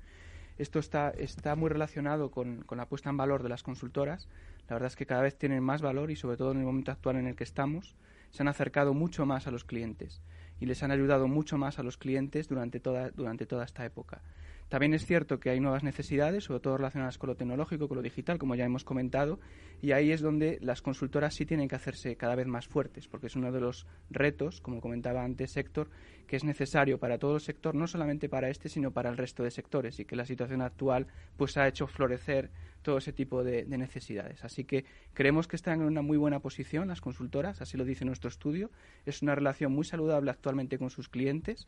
[0.56, 4.28] Esto está, está muy relacionado con, con, la puesta en valor de las consultoras.
[4.68, 6.92] La verdad es que cada vez tienen más valor y sobre todo en el momento
[6.92, 7.94] actual en el que estamos,
[8.30, 10.22] se han acercado mucho más a los clientes
[10.60, 14.22] y les han ayudado mucho más a los clientes durante toda, durante toda esta época.
[14.70, 18.02] También es cierto que hay nuevas necesidades, sobre todo relacionadas con lo tecnológico, con lo
[18.02, 19.40] digital, como ya hemos comentado,
[19.82, 23.26] y ahí es donde las consultoras sí tienen que hacerse cada vez más fuertes, porque
[23.26, 25.90] es uno de los retos, como comentaba antes Héctor,
[26.28, 29.42] que es necesario para todo el sector, no solamente para este, sino para el resto
[29.42, 32.52] de sectores, y que la situación actual pues ha hecho florecer
[32.82, 34.44] todo ese tipo de, de necesidades.
[34.44, 38.04] Así que creemos que están en una muy buena posición las consultoras, así lo dice
[38.04, 38.70] nuestro estudio.
[39.04, 41.66] Es una relación muy saludable actualmente con sus clientes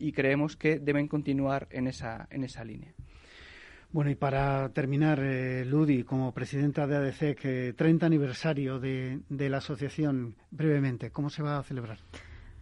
[0.00, 2.92] y creemos que deben continuar en esa, en esa línea.
[3.92, 9.58] Bueno, y para terminar, eh, Ludi, como presidenta de ADC, 30 aniversario de, de la
[9.58, 11.98] asociación, brevemente, ¿cómo se va a celebrar?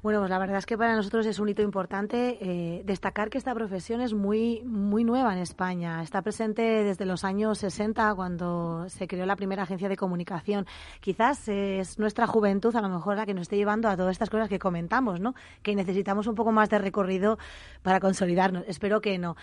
[0.01, 3.39] Bueno, pues la verdad es que para nosotros es un hito importante eh, destacar que
[3.39, 6.01] esta profesión es muy, muy nueva en España.
[6.05, 10.67] Está presente desde los años 60, cuando se creó la primera agencia de comunicación.
[11.01, 14.31] Quizás es nuestra juventud, a lo mejor, la que nos esté llevando a todas estas
[14.31, 15.35] cosas que comentamos, ¿no?
[15.65, 17.37] Que necesitamos un poco más de recorrido
[17.83, 18.63] para consolidarnos.
[18.69, 19.35] Espero que no.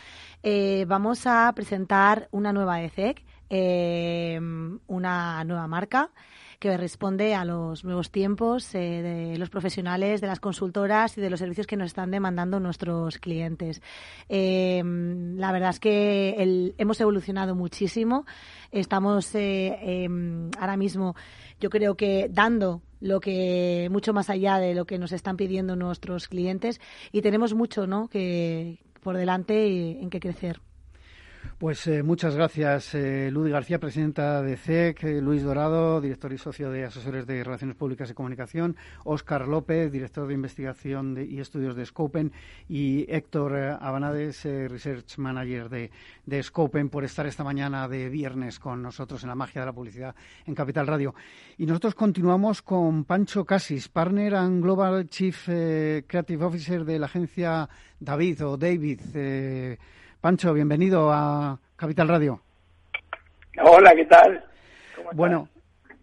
[0.41, 4.39] Eh, vamos a presentar una nueva ECEC, eh,
[4.87, 6.11] una nueva marca
[6.59, 11.29] que responde a los nuevos tiempos eh, de los profesionales, de las consultoras y de
[11.29, 13.81] los servicios que nos están demandando nuestros clientes.
[14.29, 18.25] Eh, la verdad es que hemos evolucionado muchísimo.
[18.71, 21.15] Estamos eh, em, ahora mismo,
[21.59, 25.75] yo creo que dando lo que mucho más allá de lo que nos están pidiendo
[25.75, 28.07] nuestros clientes y tenemos mucho, ¿no?
[28.07, 30.64] Que por delante en que crecer.
[31.57, 36.33] Pues eh, muchas gracias, eh, Ludi García, presidenta de CEC, e eh, Luis Dorado, director
[36.33, 41.39] y socio de Asesores de Relaciones Públicas y Comunicación, Óscar López, director de Investigación y
[41.39, 42.33] Estudios de Scopen,
[42.67, 45.91] y Héctor Abanades, Research Manager de,
[46.25, 49.73] de, Scopen, por estar esta mañana de viernes con nosotros en la magia de la
[49.73, 51.15] publicidad en Capital Radio.
[51.57, 57.69] Y nosotros continuamos con Pancho Casis, Partner and Global Chief Creative Officer de la agencia
[57.99, 58.99] David o David.
[60.25, 62.41] Pancho, bienvenido a Capital Radio.
[63.63, 64.43] Hola, ¿qué tal?
[65.13, 65.49] bueno,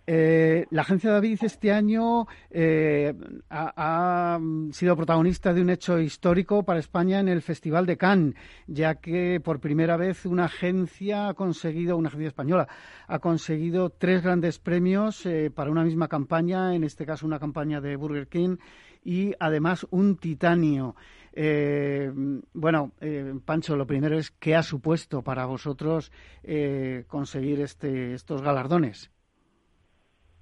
[0.06, 3.14] eh, la agencia David este año eh,
[3.50, 4.38] ha,
[4.70, 8.36] sido protagonista de un hecho histórico para España en el Festival de Cannes,
[8.68, 12.68] ya que por primera vez una agencia ha conseguido, una agencia española,
[13.08, 17.80] ha conseguido tres grandes premios eh, para una misma campaña, en este caso una campaña
[17.80, 18.58] de Burger King
[19.04, 20.94] y además un titanio.
[21.34, 22.10] Eh,
[22.52, 28.42] bueno, eh, Pancho, lo primero es qué ha supuesto para vosotros eh, conseguir este, estos
[28.42, 29.10] galardones.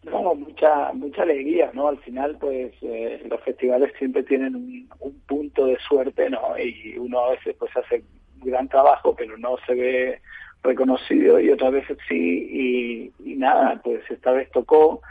[0.02, 1.88] No, mucha mucha alegría, ¿no?
[1.88, 4.88] Al final, pues los festivales siempre tienen un,
[5.26, 6.58] punto de suerte, ¿no?
[6.58, 8.02] Y uno a veces pues hace
[8.36, 10.20] gran trabajo, pero no se ve
[10.62, 15.02] reconocido y otras veces sí y, y nada, pues esta vez tocó.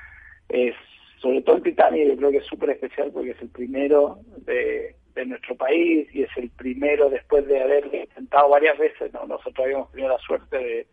[0.49, 0.75] Es
[1.21, 4.95] sobre todo el Titanic, yo creo que es súper especial porque es el primero de,
[5.19, 9.25] de nuestro país y es el primero después de haber intentado varias veces, ¿no?
[9.25, 10.88] Nosotros habíamos tenido la suerte de,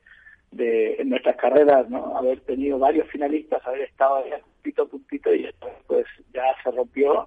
[0.51, 2.17] de en nuestras carreras, ¿no?
[2.17, 4.31] Haber tenido varios finalistas, haber estado ahí
[4.63, 5.49] puntito a puntito y
[5.87, 7.27] pues ya se rompió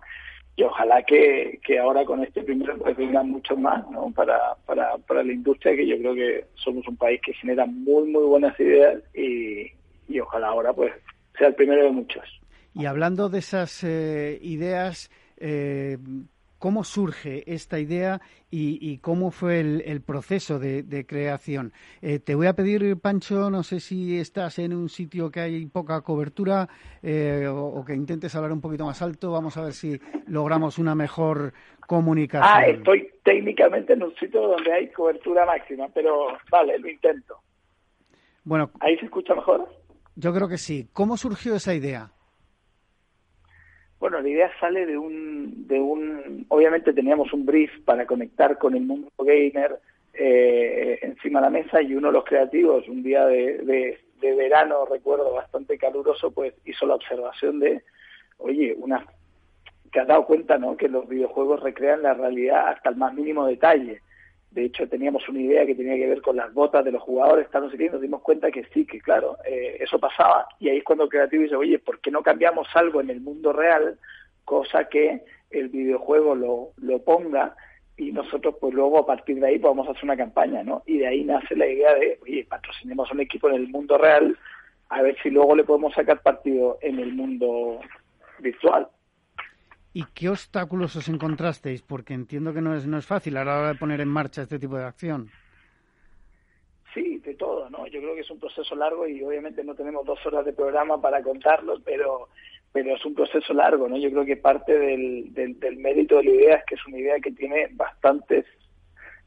[0.56, 4.12] y ojalá que, que ahora con este primero pues vengan muchos más, ¿no?
[4.12, 8.10] Para, para, para la industria que yo creo que somos un país que genera muy,
[8.10, 9.72] muy buenas ideas y,
[10.10, 10.92] y ojalá ahora pues
[11.38, 12.26] sea el primero de muchos.
[12.74, 15.98] Y hablando de esas eh, ideas, eh,
[16.60, 18.20] ¿Cómo surge esta idea
[18.52, 21.72] y, cómo fue el, proceso de, creación?
[22.02, 25.66] Eh, te voy a pedir, Pancho, no sé si estás en un sitio que hay
[25.68, 26.68] poca cobertura
[27.02, 29.32] eh, o, que intentes hablar un poquito más alto.
[29.32, 31.54] Vamos a ver si logramos una mejor
[31.88, 32.52] comunicación.
[32.54, 37.38] Ah, estoy técnicamente en un sitio donde hay cobertura máxima, pero vale, lo intento.
[38.44, 39.66] Bueno, ¿ahí se escucha mejor?
[40.16, 40.90] Yo creo que sí.
[40.92, 42.12] ¿Cómo surgió esa idea?
[44.00, 48.76] Bueno, la idea sale de un, de un, obviamente teníamos un brief para conectar con
[48.76, 49.78] el mundo gamer
[50.14, 54.86] eh, encima de la mesa y uno de los creativos, un día de, de, verano,
[54.86, 57.84] recuerdo, bastante caluroso, pues hizo la observación de,
[58.38, 59.06] oye, una,
[59.92, 63.46] te has dado cuenta, ¿no?, que los videojuegos recrean la realidad hasta el más mínimo
[63.46, 64.02] detalle.
[64.52, 67.46] De hecho, teníamos una idea que tenía que ver con las botas de los jugadores,
[67.46, 70.48] estamos y nos dimos cuenta que sí, que claro, eh, eso pasaba.
[70.60, 73.22] Y ahí es cuando el creativo dice, oye, ¿por qué no cambiamos algo en el
[73.22, 74.00] mundo real,
[74.44, 77.56] cosa que el videojuego lo, lo ponga
[78.00, 80.84] y nosotros pues luego a partir de ahí podemos hacer una campaña, ¿no?
[80.86, 84.38] Y de ahí nace la idea de, oye, patrocinemos un equipo en el mundo real,
[84.88, 87.80] a ver si luego le podemos sacar partido en el mundo
[88.40, 88.88] virtual.
[89.94, 91.82] ¿Y qué obstáculos os encontrasteis?
[91.82, 94.44] Porque entiendo que no es, no es fácil a la hora de poner en marcha
[94.44, 95.30] este tipo de acción.
[96.94, 97.88] Sí, de todo, ¿no?
[97.88, 101.02] Yo creo que es un proceso largo y obviamente no tenemos dos horas de programa
[101.02, 102.30] para contarlo, pero
[102.72, 103.98] pero es un proceso largo, ¿no?
[103.98, 107.20] Yo creo que parte del, del, mérito de la idea es que es una idea
[107.20, 108.46] que tiene bastantes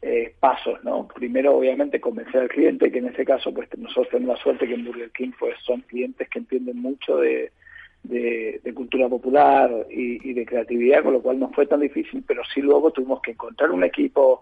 [0.01, 1.09] eh, pasos, ¿no?
[1.09, 4.75] Primero, obviamente, convencer al cliente, que en ese caso, pues nosotros tenemos la suerte que
[4.75, 7.51] en Burger King, pues son clientes que entienden mucho de,
[8.03, 12.61] de, cultura popular y, de creatividad, con lo cual no fue tan difícil, pero sí
[12.61, 14.41] luego tuvimos que encontrar un equipo,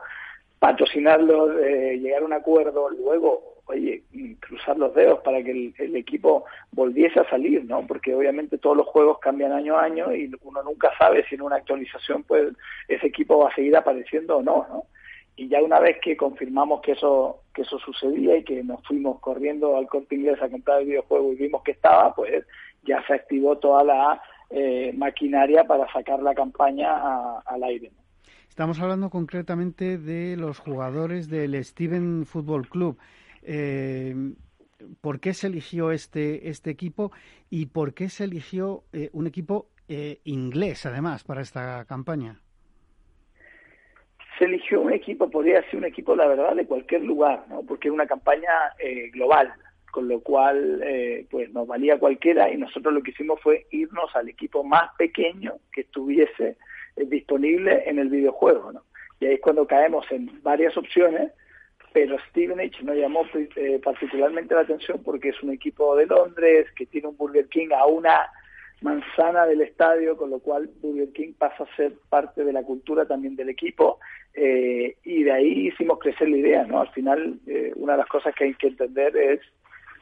[0.59, 4.03] patrocinarlo, eh, llegar a un acuerdo, luego, oye,
[4.41, 7.87] cruzar los dedos para que el, equipo volviese a salir, ¿no?
[7.87, 11.43] Porque obviamente todos los juegos cambian año a año y uno nunca sabe si en
[11.43, 12.53] una actualización, pues,
[12.89, 14.85] ese equipo va a seguir apareciendo o no, ¿no?
[15.41, 19.21] y ya una vez que confirmamos que eso que eso sucedía y que nos fuimos
[19.21, 22.45] corriendo al corte inglés a comprar el videojuego y vimos que estaba, pues
[22.83, 27.93] ya se activó toda la eh, maquinaria para sacar la campaña al aire.
[28.49, 32.99] Estamos hablando concretamente de los jugadores del Steven Football Club.
[33.43, 34.15] Eh,
[35.01, 37.13] ¿Por qué se eligió este, este equipo
[37.49, 39.69] y por qué se eligió eh, un equipo
[40.23, 42.39] inglés, además, para esta campaña?
[44.39, 47.63] Se eligió un equipo, podría ser un equipo, la verdad, de cualquier lugar, ¿no?
[47.65, 48.53] porque es una campaña
[49.13, 49.53] global
[49.91, 54.15] con lo cual eh, pues nos valía cualquiera y nosotros lo que hicimos fue irnos
[54.15, 56.57] al equipo más pequeño que estuviese
[56.97, 58.83] eh, disponible en el videojuego, ¿no?
[59.21, 61.33] Y ahí es cuando caemos en varias opciones,
[61.93, 66.69] pero Steven H nos llamó eh, particularmente la atención porque es un equipo de Londres
[66.77, 68.31] que tiene un Burger King a una
[68.81, 73.07] manzana del estadio, con lo cual Burger King pasa a ser parte de la cultura
[73.07, 73.99] también del equipo
[74.35, 76.81] eh, y de ahí hicimos crecer la idea, ¿no?
[76.81, 79.41] Al final, eh, una de las cosas que hay que entender es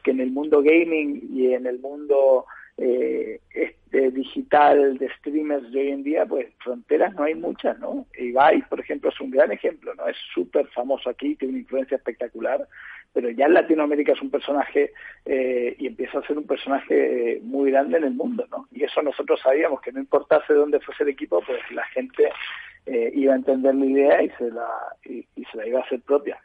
[0.03, 2.45] que en el mundo gaming y en el mundo
[2.81, 8.05] eh, este digital de streamers de hoy en día, pues fronteras no hay muchas, ¿no?
[8.17, 10.07] Ibai, por ejemplo, es un gran ejemplo, ¿no?
[10.07, 12.65] Es súper famoso aquí, tiene una influencia espectacular,
[13.11, 14.93] pero ya en Latinoamérica es un personaje
[15.25, 18.67] eh, y empieza a ser un personaje muy grande en el mundo, ¿no?
[18.71, 22.29] Y eso nosotros sabíamos que no importase dónde fuese el equipo, pues la gente
[22.85, 24.69] eh, iba a entender la idea y se la,
[25.03, 26.39] y se la iba a hacer propia.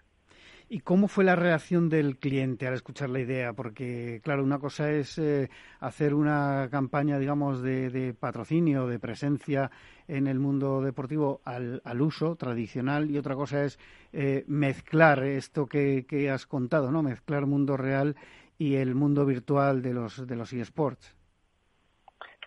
[0.68, 3.52] ¿Y cómo fue la reacción del cliente al escuchar la idea?
[3.52, 9.70] Porque, claro, una cosa es eh, hacer una campaña, digamos, de, patrocinio, de presencia
[10.08, 13.78] en el mundo deportivo al, uso tradicional y otra cosa es
[14.12, 17.02] eh, mezclar esto que, que, has contado, ¿no?
[17.02, 18.16] Mezclar mundo real
[18.56, 21.14] y el mundo virtual de los, de los eSports.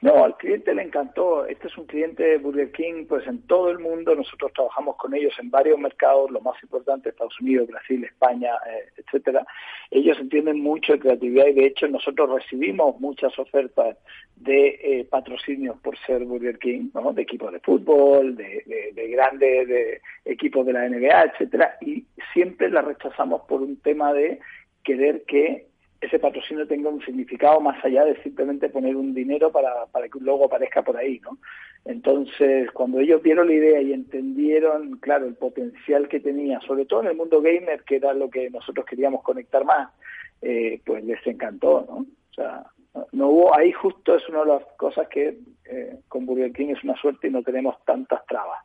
[0.02, 1.46] No, al cliente le encantó.
[1.46, 4.14] Este es un cliente de Burger King, pues en todo el mundo.
[4.16, 8.90] Nosotros trabajamos con ellos en varios mercados, los más importantes, Estados Unidos, Brasil, España, eh,
[8.98, 9.46] etcétera.
[9.90, 13.98] Ellos entienden mucho de creatividad y de hecho nosotros recibimos muchas ofertas
[14.36, 17.12] de eh, patrocinios por ser Burger King, ¿no?
[17.14, 22.70] de equipos de fútbol, de, de grandes de equipos de la NBA, etcétera, y siempre
[22.70, 24.40] las rechazamos por un tema de
[24.84, 25.68] querer que
[26.02, 30.18] ese patrocinio tenga un significado más allá de simplemente poner un dinero para, para que
[30.18, 31.38] un logo aparezca por ahí, ¿no?
[31.86, 37.02] Entonces, cuando ellos vieron la idea y entendieron, claro, el potencial que tenía, sobre todo
[37.02, 39.90] en el mundo gamer, que era lo que nosotros queríamos conectar más,
[40.42, 41.96] eh, pues les encantó, ¿no?
[41.98, 42.66] O sea,
[43.12, 46.84] no hubo, ahí justo es una de las cosas que eh, con Burger King es
[46.84, 48.60] una suerte y no tenemos tantas trabas.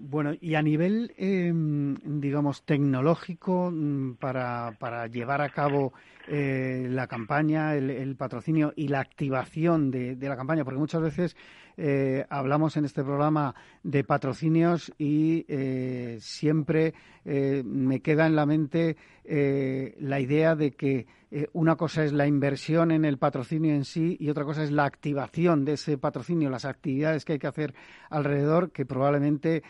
[0.00, 5.92] Bueno, y a nivel, em, digamos, tecnológico, mm, para, para llevar a cabo
[6.28, 11.36] eh, la campaña, el, patrocinio y la activación de, de, la campaña, porque muchas veces
[11.80, 13.54] eh, hablamos en este programa
[13.84, 16.92] de patrocinios y eh, siempre
[17.24, 18.96] eh, me queda en la mente
[19.30, 21.06] la idea de que
[21.52, 24.86] una cosa es la inversión en el patrocinio en sí y otra cosa es la
[24.86, 27.74] activación de ese patrocinio, las actividades que hay que hacer
[28.08, 29.62] alrededor que probablemente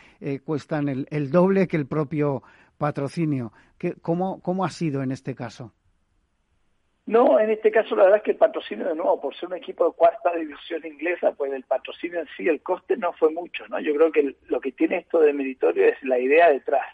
[0.45, 2.45] cuestan el, el, doble que el propio
[2.79, 3.53] patrocinio.
[4.01, 5.73] ¿Cómo, ¿Cómo ha sido en este caso?
[7.09, 9.57] No, en este caso la verdad es que el patrocinio de nuevo, por ser un
[9.57, 13.67] equipo de cuarta división inglesa, pues el patrocinio en sí, el coste no fue mucho,
[13.69, 13.81] ¿no?
[13.81, 16.87] Yo creo que lo que tiene esto de meritorio es la idea detrás.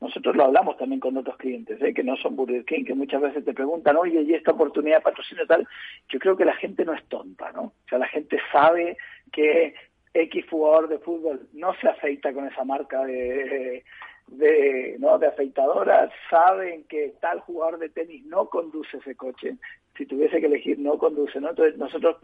[0.00, 1.92] Nosotros lo hablamos también con otros clientes, ¿eh?
[1.92, 5.02] que no son Burger King, que muchas veces te preguntan, oye, ¿y esta oportunidad de
[5.02, 5.66] patrocinio tal?
[6.10, 7.62] Yo creo que la gente no es tonta, ¿no?
[7.62, 8.96] O sea, la gente sabe
[9.32, 9.74] que
[10.14, 13.82] X jugador de fútbol no se afeita con esa marca de,
[14.28, 15.18] de, ¿no?
[15.18, 19.56] de afeitadoras saben que tal jugador de tenis no conduce ese coche.
[19.96, 21.50] Si tuviese que elegir, no conduce, ¿no?
[21.50, 22.16] Entonces nosotros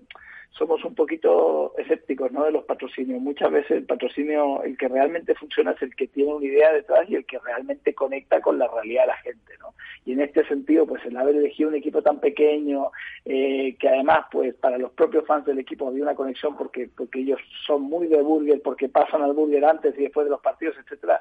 [0.51, 2.45] somos un poquito escépticos, ¿no?
[2.45, 3.21] De los patrocinios.
[3.21, 7.09] Muchas veces el patrocinio, el que realmente funciona es el que tiene una idea detrás
[7.09, 9.75] y el que realmente conecta con la realidad de la gente, ¿no?
[10.05, 12.91] Y en este sentido, pues el haber elegido un equipo tan pequeño,
[13.25, 17.21] eh, que además, pues para los propios fans del equipo había una conexión porque porque
[17.21, 20.77] ellos son muy de burger, porque pasan al burger antes y después de los partidos,
[20.77, 21.19] etcétera,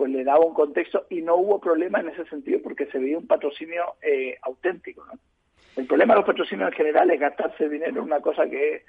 [0.00, 3.18] pues le daba un contexto y no hubo problema en ese sentido porque se veía
[3.18, 5.04] un patrocinio eh, auténtico.
[5.04, 5.12] ¿no?
[5.76, 8.86] El problema de los patrocinios en general es gastarse dinero en una cosa que,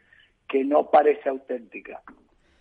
[0.47, 2.01] que no parece auténtica.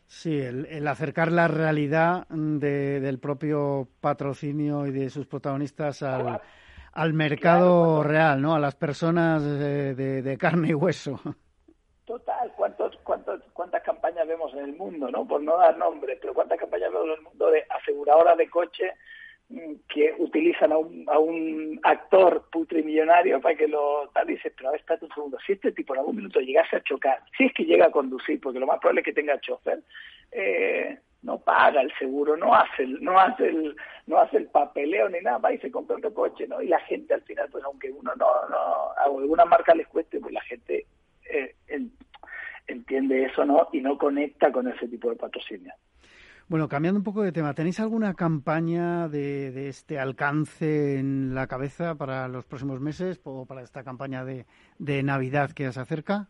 [0.09, 6.41] Sí, el, acercar la realidad del propio patrocinio y de sus protagonistas al,
[6.93, 8.57] al mercado real, ¿no?
[8.57, 11.21] A las personas de, de carne y hueso.
[12.05, 13.85] Total, ¿cuántos, cuántos, ¿cuántas
[14.27, 15.27] vemos en el mundo, no?
[15.27, 18.93] Por no dar nombre, pero ¿cuántas campañas vemos en el mundo de aseguradoras de coche
[19.49, 24.69] mm, que utilizan a un, a un actor putrimillonario para que lo tal dices, pero
[24.69, 27.45] a ver, espérate un segundo, si este tipo en algún minuto llegase a chocar, si
[27.45, 29.83] es que llega a conducir, porque lo más probable es que tenga chofer,
[30.33, 35.09] eh, no paga el seguro, no hace el, no hace el, no hace el papeleo
[35.09, 36.63] ni nada, va y se compra otro coche, ¿no?
[36.63, 40.19] Y la gente al final, pues aunque uno no, no, a alguna marca les cueste,
[40.19, 40.87] pues la gente
[41.31, 41.55] eh,
[42.71, 45.73] entiende eso no y no conecta con ese tipo de patrocinio.
[46.51, 51.95] Bueno, cambiando un poco de tema, ¿tenéis alguna campaña de, este alcance en la cabeza
[51.95, 54.47] para los próximos meses o para esta campaña de,
[55.05, 56.27] Navidad que se acerca?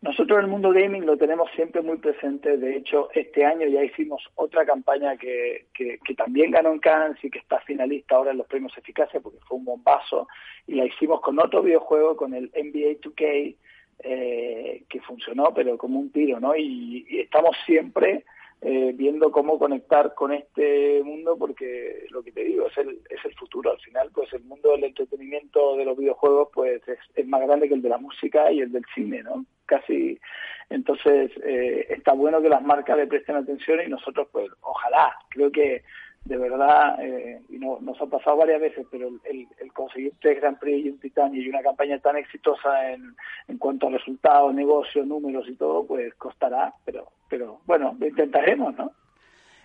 [0.00, 2.56] Nosotros en el mundo gaming lo tenemos siempre muy presente.
[2.56, 7.30] De hecho, este año ya hicimos otra campaña que, que, también ganó en Cannes y
[7.30, 10.28] que está finalista ahora en los premios Eficacia porque fue un bombazo.
[10.68, 13.56] Y la hicimos con otro videojuego, con el NBA 2K,
[14.02, 16.56] eh, que funcionó, pero como un tiro, ¿no?
[16.56, 18.24] Y, estamos siempre
[18.62, 23.24] eh, viendo cómo conectar con este mundo porque lo que te digo es el, es
[23.24, 23.72] el futuro.
[23.72, 26.82] Al final, pues el mundo del entretenimiento de los videojuegos pues
[27.14, 29.44] es, más grande que el de la música y el del cine, ¿no?
[29.66, 30.18] Casi.
[30.68, 35.50] Entonces, eh, está bueno que las marcas le presten atención y nosotros, pues, ojalá, creo
[35.50, 35.82] que
[36.24, 40.40] de verdad, eh, y no, nos ha pasado varias veces, pero el, el, conseguir tres
[40.40, 43.16] Grand Prix y un titanio y una campaña tan exitosa en,
[43.48, 48.76] en cuanto a resultados, negocios, números y todo, pues costará, pero, pero bueno, lo intentaremos,
[48.76, 48.92] ¿no?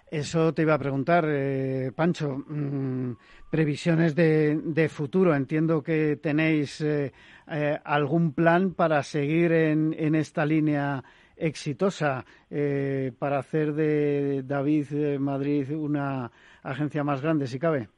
[0.09, 2.37] Eso te iba a preguntar, eh, Pancho.
[2.47, 3.13] Mm,
[3.49, 5.33] previsiones de, de, futuro.
[5.33, 7.11] Entiendo que tenéis eh,
[7.49, 11.03] eh, algún plan para seguir en, en esta línea
[11.37, 16.31] exitosa eh, para hacer de David Madrid una
[16.63, 17.89] agencia más grande, si cabe?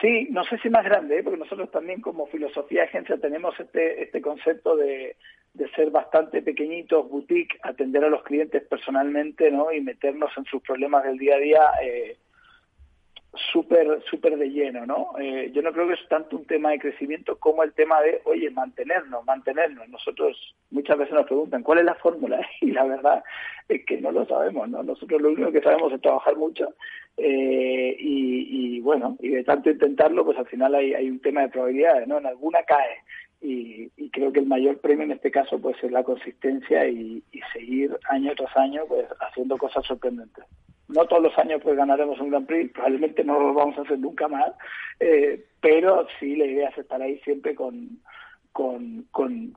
[0.00, 1.22] Sí, no sé si más grande, ¿eh?
[1.24, 5.16] porque nosotros también como filosofía agencia tenemos este, este concepto de,
[5.54, 9.72] de ser bastante pequeñitos, boutique, atender a los clientes personalmente ¿no?
[9.72, 12.16] y meternos en sus problemas del día a día eh,
[13.52, 15.10] súper súper de lleno, ¿no?
[15.20, 18.20] Eh, yo no creo que es tanto un tema de crecimiento como el tema de,
[18.24, 19.88] oye, mantenernos, mantenernos.
[19.88, 22.40] Nosotros muchas veces nos preguntan, ¿cuál es la fórmula?
[22.60, 23.22] Y la verdad
[23.68, 24.82] es que no lo sabemos, ¿no?
[24.82, 26.74] Nosotros lo único que sabemos es trabajar mucho
[27.16, 31.42] eh, y, y, bueno, y de tanto intentarlo, pues al final hay, hay un tema
[31.42, 32.18] de probabilidades, ¿no?
[32.18, 33.02] En alguna cae.
[33.40, 37.22] Y, y, creo que el mayor premio en este caso pues es la consistencia y,
[37.52, 40.44] seguir año tras año pues haciendo cosas sorprendentes
[40.88, 43.98] no todos los años pues ganaremos un Grand Prix, probablemente no lo vamos a hacer
[43.98, 44.52] nunca más,
[44.98, 48.00] eh, pero sí la idea es estar ahí siempre con,
[48.52, 49.06] con,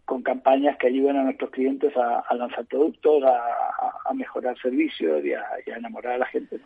[0.06, 5.44] con, campañas que ayuden a nuestros clientes a, lanzar productos, a, mejorar servicios y a,
[5.66, 6.60] enamorar a la gente.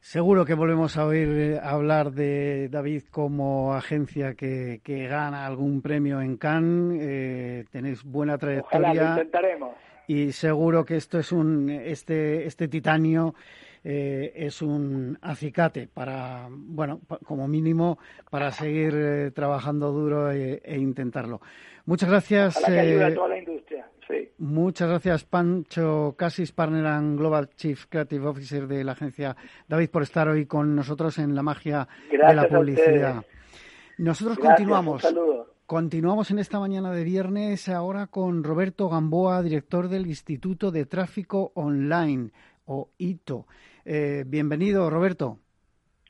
[0.00, 5.82] Seguro que volvemos a oír eh, hablar de David como agencia que, que gana algún
[5.82, 7.00] premio en Cannes.
[7.02, 8.90] Eh, tenéis buena trayectoria.
[8.90, 9.74] Ojalá, lo intentaremos.
[10.06, 13.34] Y seguro que esto es un este este titanio
[13.88, 20.76] eh, es un acicate para, bueno, como mínimo, para seguir eh, trabajando duro e, e,
[20.76, 21.40] intentarlo.
[21.84, 22.68] Muchas gracias.
[22.68, 23.88] Eh, toda la industria.
[24.38, 29.36] Muchas gracias, Pancho Casis, Partner and Global Chief Creative Officer de la agencia
[29.68, 33.24] David, por estar hoy con nosotros en la magia de la publicidad.
[33.98, 35.02] Nosotros continuamos.
[35.66, 41.50] Continuamos en esta mañana de viernes ahora con Roberto Gamboa, director del Instituto de Tráfico
[41.54, 42.30] Online
[42.66, 43.46] o ITO.
[43.84, 45.38] Eh, bienvenido, Roberto.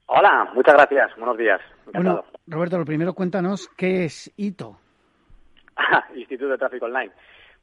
[0.06, 1.16] Hola, muchas gracias.
[1.16, 1.60] Buenos días.
[1.92, 4.78] Bueno, Roberto, lo primero cuéntanos qué es ITO.
[6.14, 7.12] Instituto de Tráfico Online.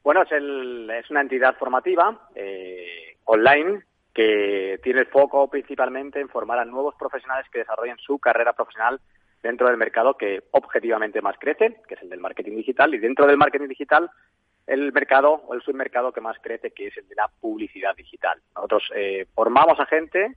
[0.04, 3.82] Bueno, es, el, es una entidad formativa eh, online
[4.12, 9.00] que tiene el foco principalmente en formar a nuevos profesionales que desarrollen su carrera profesional
[9.42, 13.26] dentro del mercado que objetivamente más crece, que es el del marketing digital, y dentro
[13.26, 14.10] del marketing digital
[14.66, 18.40] el mercado o el submercado que más crece, que es el de la publicidad digital.
[18.54, 20.36] Nosotros eh, formamos a gente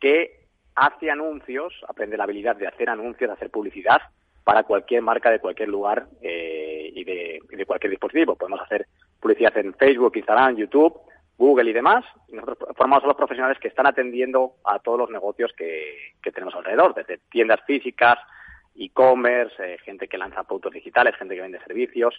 [0.00, 4.02] que hace anuncios, aprende la habilidad de hacer anuncios, de hacer publicidad
[4.46, 8.36] para cualquier marca de cualquier lugar eh, y, de, cualquier dispositivo.
[8.36, 8.86] Podemos hacer
[9.18, 11.00] publicidad en Facebook, Instagram, YouTube,
[11.36, 12.04] Google y demás.
[12.28, 16.54] Y nosotros formamos a los profesionales que están atendiendo a todos los negocios que, tenemos
[16.54, 18.20] alrededor, desde tiendas físicas,
[18.76, 22.14] e-commerce, eh, gente que lanza productos digitales, gente que vende servicios,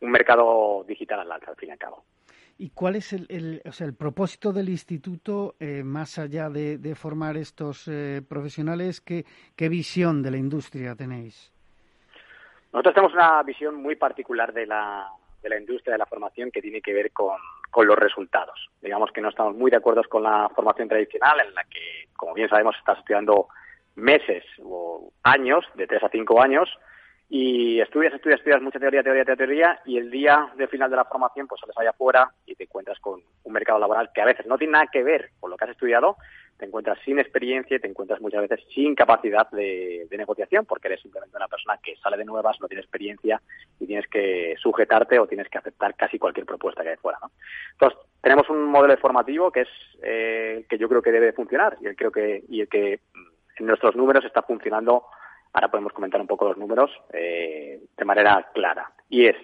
[0.00, 2.04] un mercado digital al alza, al fin y al cabo.
[2.58, 6.94] ¿Y cuál es el, el, o sea, el propósito del instituto, eh, más allá de,
[6.94, 9.00] formar estos eh, profesionales?
[9.00, 9.24] ¿qué,
[9.56, 11.55] ¿Qué visión de la industria tenéis?
[12.76, 15.08] Nosotros tenemos una visión muy particular de la,
[15.42, 17.38] de la industria de la formación que tiene que ver con,
[17.70, 18.68] con los resultados.
[18.82, 22.34] Digamos que no estamos muy de acuerdo con la formación tradicional, en la que, como
[22.34, 23.48] bien sabemos, estás estudiando
[23.94, 26.68] meses o años, de tres a cinco años,
[27.30, 31.06] y estudias, estudias, estudias mucha teoría, teoría, teoría, y el día de final de la
[31.06, 34.44] formación pues sales allá afuera y te encuentras con un mercado laboral que a veces
[34.44, 36.18] no tiene nada que ver con lo que has estudiado,
[36.58, 41.02] te encuentras sin experiencia y te encuentras muchas veces sin capacidad de, negociación porque eres
[41.02, 43.40] simplemente una persona que sale de nuevas, no tiene experiencia
[43.78, 47.18] y tienes que sujetarte o tienes que aceptar casi cualquier propuesta que hay fuera.
[47.20, 47.30] ¿no?
[47.72, 49.68] Entonces, tenemos un modelo formativo que es
[50.02, 53.60] eh, que yo creo que debe funcionar y el, creo que, y el que mm,
[53.60, 55.04] en nuestros números está funcionando
[55.56, 58.92] ahora podemos comentar un poco los números eh, de manera clara.
[59.08, 59.36] Y es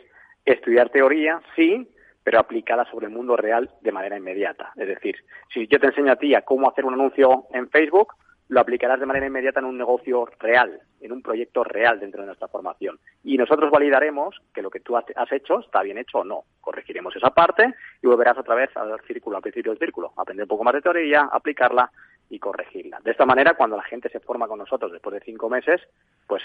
[0.44, 1.88] estudiar teoría, sí,
[2.22, 4.72] pero aplicada sobre el mundo real de manera inmediata.
[4.76, 5.16] Es decir,
[5.52, 8.14] si yo te enseño a ti a cómo hacer un anuncio en Facebook,
[8.48, 12.26] lo aplicarás de manera inmediata en un negocio real, en un proyecto real dentro de
[12.26, 12.98] nuestra formación.
[13.24, 16.44] Y nosotros validaremos que lo que tú has hecho está bien hecho o no.
[16.60, 20.12] Corregiremos esa parte y volverás otra vez al círculo, al principio del círculo.
[20.16, 21.90] Aprender un poco más de teoría, aplicarla
[22.28, 23.00] y corregirla.
[23.02, 25.80] De esta manera, cuando la gente se forma con nosotros después de cinco meses,
[26.26, 26.42] pues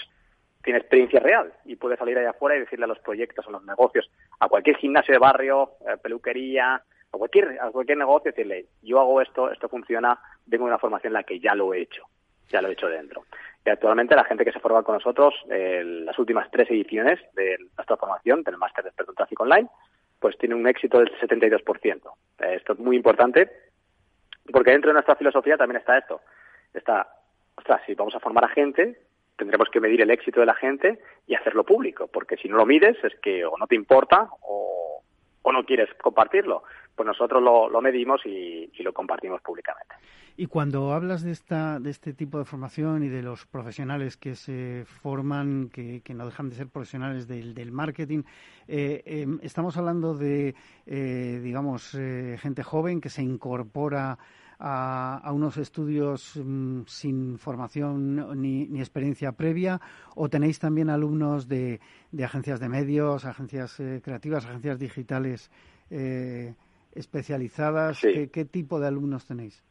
[0.64, 3.64] tiene experiencia real y puede salir allá afuera y decirle a los proyectos, a los
[3.64, 9.00] negocios, a cualquier gimnasio de barrio, eh, peluquería, a cualquier, a cualquier negocio, decirle, yo
[9.00, 12.04] hago esto, esto funciona, tengo una formación en la que ya lo he hecho,
[12.50, 13.26] ya lo he hecho dentro.
[13.66, 17.98] Y actualmente la gente que se forma con nosotros, las últimas tres ediciones de nuestra
[17.98, 19.68] formación, del máster de experto en tráfico online,
[20.20, 22.02] pues tiene un éxito del 72%.
[22.40, 23.52] esto es muy importante
[24.52, 26.22] porque dentro de nuestra filosofía también está esto.
[26.74, 27.08] Está,
[27.56, 28.98] ostras, si vamos a formar a gente,
[29.38, 32.66] tendremos que medir el éxito de la gente y hacerlo público, porque si no lo
[32.66, 35.04] mides es que o no te importa o,
[35.48, 36.64] o no quieres compartirlo.
[36.94, 39.96] Pues nosotros lo, medimos y, lo compartimos públicamente.
[40.36, 44.36] Y cuando hablas de, esta, de este tipo de formación y de los profesionales que
[44.36, 48.24] se forman, que, que no dejan de ser profesionales del, del marketing,
[48.68, 54.18] eh, eh, estamos hablando de, eh, digamos, eh, gente joven que se incorpora
[54.60, 59.80] a, a unos estudios mmm, sin formación ni, ni, experiencia previa
[60.16, 61.80] o tenéis también alumnos de,
[62.12, 65.52] de agencias de medios, agencias eh, creativas, agencias digitales
[65.92, 66.56] eh,
[66.94, 67.98] especializadas?
[67.98, 68.14] Sí.
[68.14, 69.64] ¿Qué, ¿Qué, tipo de alumnos tenéis?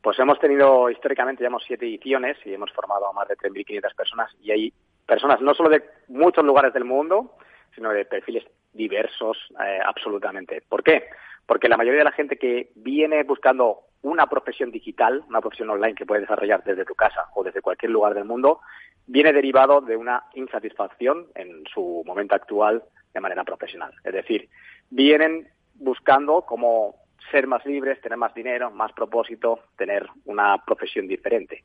[0.00, 4.30] Pues hemos tenido históricamente, llevamos siete ediciones y hemos formado a más de 3.500 personas
[4.40, 4.72] y hay
[5.06, 7.36] personas no solo de muchos lugares del mundo,
[7.74, 10.62] sino de perfiles diversos eh, absolutamente.
[10.68, 11.06] ¿Por qué?
[11.46, 15.94] Porque la mayoría de la gente que viene buscando una profesión digital, una profesión online
[15.94, 18.60] que puedes desarrollar desde tu casa o desde cualquier lugar del mundo,
[19.06, 23.92] viene derivado de una insatisfacción en su momento actual de manera profesional.
[24.04, 24.48] Es decir,
[24.90, 26.96] vienen buscando cómo
[27.30, 31.64] ser más libres, tener más dinero, más propósito, tener una profesión diferente.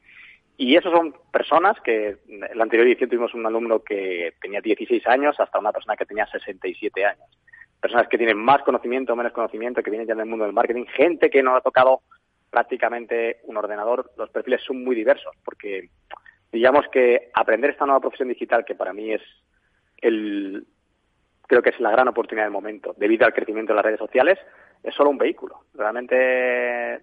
[0.57, 5.39] Y esos son personas que la anterior edición tuvimos un alumno que tenía 16 años
[5.39, 7.25] hasta una persona que tenía 67 años.
[7.79, 10.85] Personas que tienen más conocimiento o menos conocimiento, que vienen ya del mundo del marketing,
[10.85, 12.01] gente que no ha tocado
[12.49, 14.11] prácticamente un ordenador.
[14.17, 15.89] Los perfiles son muy diversos porque
[16.51, 19.21] digamos que aprender esta nueva profesión digital, que para mí es
[19.97, 20.65] el,
[21.45, 24.39] creo que es la gran oportunidad del momento, debido al crecimiento de las redes sociales,
[24.81, 25.65] es solo un vehículo.
[25.75, 26.99] Realmente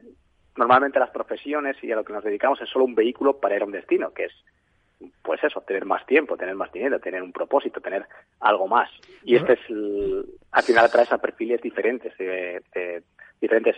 [0.57, 3.63] normalmente las profesiones y a lo que nos dedicamos es solo un vehículo para ir
[3.63, 4.33] a un destino, que es
[5.23, 8.07] pues eso, tener más tiempo, tener más dinero, tener un propósito, tener
[8.41, 8.89] algo más.
[9.25, 13.03] Y este es, el, al final atrae a perfiles diferentes, de, de
[13.41, 13.77] diferentes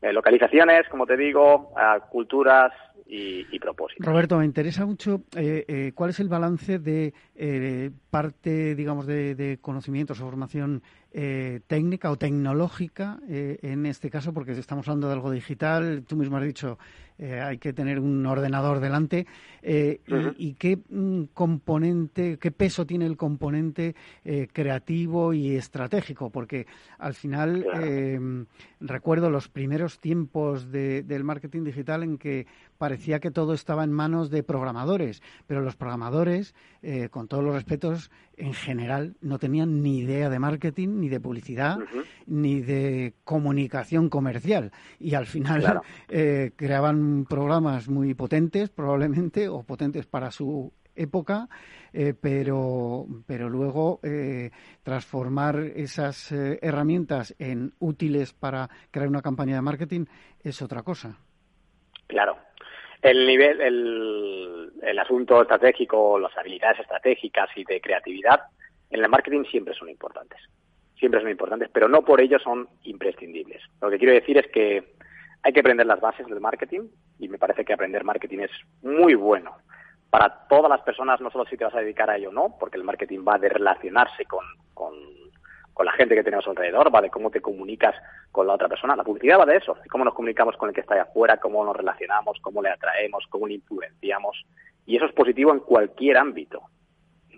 [0.00, 2.72] eh, localizaciones, como te digo, a culturas
[3.06, 4.06] y, y, propósitos.
[4.06, 9.34] Roberto, me interesa mucho eh, eh, cuál es el balance de eh, parte, digamos, de,
[9.34, 10.82] de conocimientos o formación
[11.16, 16.02] eh, técnica o tecnológica eh, en este caso, porque estamos hablando de algo digital.
[16.08, 16.76] Tú mismo has dicho,
[17.18, 19.24] eh, hay que tener un ordenador delante.
[19.62, 20.34] Uh -huh.
[20.36, 23.94] y, y, qué mm, componente, qué peso tiene el componente
[24.52, 26.30] creativo y estratégico?
[26.30, 26.66] Porque
[26.98, 28.46] al final claro.
[28.80, 32.48] recuerdo los primeros tiempos de, del marketing digital en que
[32.78, 36.54] parecía que todo estaba en manos de programadores, pero los programadores,
[37.10, 41.78] con todos los respetos, en general no tenían ni idea de marketing, ni de publicidad,
[41.78, 42.04] uh -huh.
[42.26, 44.72] ni de comunicación comercial.
[44.98, 45.82] Y al final claro.
[46.08, 51.48] eh, creaban programas muy potentes, probablemente, o potentes para su época,
[51.92, 54.50] eh, pero, pero luego eh,
[54.82, 60.04] transformar esas eh, herramientas en útiles para crear una campaña de marketing
[60.42, 61.18] es otra cosa.
[62.06, 62.36] Claro,
[63.04, 68.40] el nivel, el, el asunto estratégico, las habilidades estratégicas y de creatividad
[68.90, 70.40] en el marketing siempre son importantes.
[70.98, 73.62] Siempre son importantes, pero no por ello son imprescindibles.
[73.82, 74.94] Lo que quiero decir es que
[75.42, 76.88] hay que aprender las bases del marketing
[77.18, 78.50] y me parece que aprender marketing es
[78.82, 79.54] muy bueno
[80.08, 82.56] para todas las personas, no solo si te vas a dedicar a ello o no,
[82.58, 84.94] porque el marketing va de relacionarse con, con
[85.74, 87.94] con la gente que tenemos alrededor, va de cómo te comunicas
[88.30, 88.96] con la otra persona.
[88.96, 91.64] La publicidad va de eso, cómo nos comunicamos con el que está ahí afuera, cómo
[91.64, 94.46] nos relacionamos, cómo le atraemos, cómo le influenciamos.
[94.86, 96.62] Y eso es positivo en cualquier ámbito,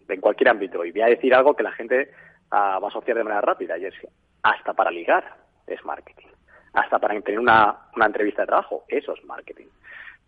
[0.09, 0.85] en cualquier ámbito.
[0.85, 2.11] Y voy a decir algo que la gente
[2.53, 3.95] uh, va a asociar de manera rápida, y es
[4.43, 5.25] hasta para ligar
[5.67, 6.29] es marketing.
[6.75, 9.67] Hasta para tener una, una entrevista de trabajo, eso es marketing.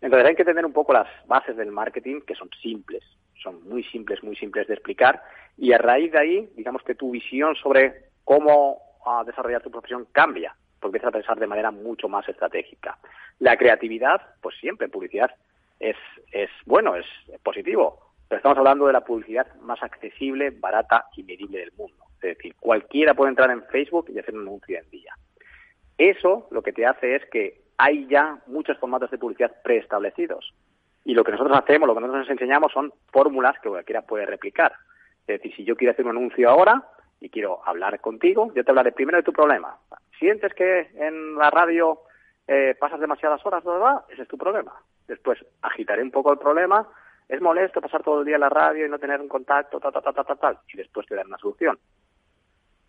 [0.01, 3.03] Entonces hay que tener un poco las bases del marketing, que son simples,
[3.41, 5.21] son muy simples, muy simples de explicar,
[5.57, 10.07] y a raíz de ahí, digamos que tu visión sobre cómo uh, desarrollar tu profesión
[10.11, 12.97] cambia, porque empiezas a pensar de manera mucho más estratégica.
[13.39, 15.31] La creatividad, pues siempre publicidad
[15.79, 15.97] es,
[16.31, 17.05] es bueno, es
[17.43, 22.05] positivo, pero estamos hablando de la publicidad más accesible, barata y medible del mundo.
[22.21, 25.13] Es decir, cualquiera puede entrar en Facebook y hacer un anuncio en día.
[25.97, 30.53] Eso lo que te hace es que hay ya muchos formatos de publicidad preestablecidos.
[31.05, 34.25] Y lo que nosotros hacemos, lo que nosotros nos enseñamos son fórmulas que cualquiera puede
[34.25, 34.73] replicar.
[35.21, 36.83] Es decir, si yo quiero hacer un anuncio ahora
[37.21, 39.77] y quiero hablar contigo, yo te hablaré primero de tu problema.
[40.19, 42.01] ¿Sientes que en la radio
[42.45, 44.03] eh, pasas demasiadas horas, ¿verdad?
[44.09, 44.73] Ese es tu problema.
[45.07, 46.85] Después agitaré un poco el problema.
[47.29, 49.93] Es molesto pasar todo el día en la radio y no tener un contacto, tal,
[49.93, 50.57] tal, tal, tal, tal.
[50.73, 51.79] Y después te daré una solución.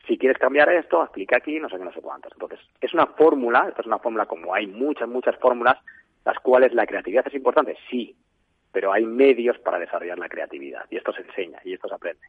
[0.06, 2.32] Si quieres cambiar esto, explica aquí, no sé qué, no sé cuántos.
[2.32, 5.78] Entonces, es una fórmula, esta es una fórmula como hay muchas, muchas fórmulas,
[6.24, 8.16] las cuales la creatividad es importante, sí,
[8.72, 12.26] pero hay medios para desarrollar la creatividad y esto se enseña y esto se aprende.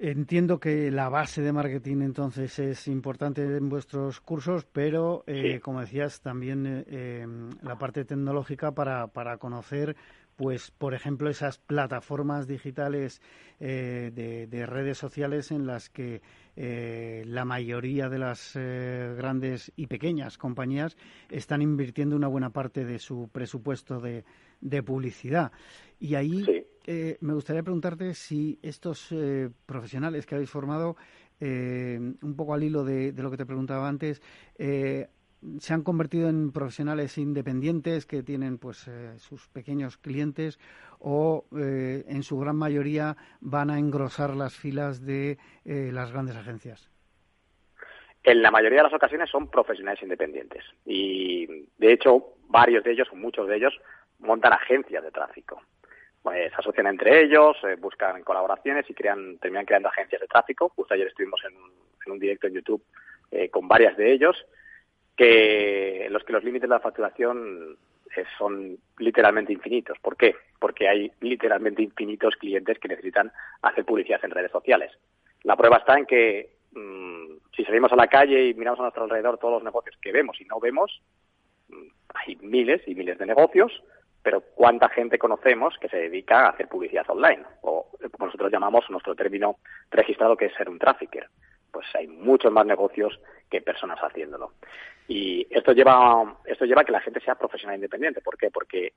[0.00, 5.80] Entiendo que la base de marketing entonces es importante en vuestros cursos, pero eh, como
[5.80, 9.96] decías, también eh, em, la parte tecnológica para, para conocer,
[10.38, 13.20] pues, por ejemplo, esas plataformas digitales
[13.60, 16.22] eh, de, redes sociales en las que
[16.56, 20.96] la mayoría de las grandes y pequeñas compañías
[21.28, 24.24] están invirtiendo una buena parte de su presupuesto de,
[24.60, 25.52] de publicidad.
[26.00, 30.96] Y ahí eh, me gustaría preguntarte si estos eh, profesionales que habéis formado,
[31.38, 34.22] eh, un poco al hilo de, lo que te preguntaba antes,
[35.60, 40.58] se han convertido en profesionales independientes que tienen pues sus pequeños clientes
[40.98, 46.90] o en su gran mayoría van a engrosar las filas de las grandes agencias.
[48.24, 51.46] En la mayoría de las ocasiones son profesionales independientes y
[51.78, 53.74] de hecho varios de ellos muchos de ellos
[54.18, 55.62] montan agencias de tráfico
[56.28, 60.68] pues, se asocian entre ellos, eh, buscan colaboraciones y crean, terminan creando agencias de tráfico.
[60.76, 62.82] Justo ayer estuvimos en, un directo en YouTube
[63.30, 64.36] eh, con varias de ellos,
[65.18, 67.76] que, los que los límites de la facturación
[68.16, 69.98] eh, son literalmente infinitos.
[69.98, 70.34] ¿Por qué?
[70.58, 74.92] Porque hay literalmente infinitos clientes que necesitan hacer publicidad en redes sociales.
[75.42, 79.04] La prueba está en que mm, si salimos a la calle y miramos a nuestro
[79.04, 81.02] alrededor todos los negocios que vemos y no vemos,
[81.68, 83.82] mm, hay miles y miles de negocios
[84.22, 87.44] pero ¿cuánta gente conocemos que se dedica a hacer publicidad online?
[87.62, 89.56] O como nosotros llamamos nuestro término
[89.90, 91.28] registrado que es ser un trafficker.
[91.70, 93.18] Pues hay muchos más negocios
[93.50, 94.52] que personas haciéndolo.
[95.06, 98.20] Y esto lleva, esto lleva a que la gente sea profesional independiente.
[98.20, 98.50] ¿Por qué?
[98.50, 98.92] Porque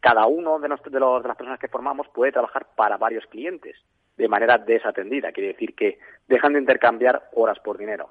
[0.00, 3.76] cada uno de, de, los, de las personas que formamos puede trabajar para varios clientes
[4.16, 5.32] de manera desatendida.
[5.32, 8.10] Quiere decir que dejan de intercambiar horas por dinero.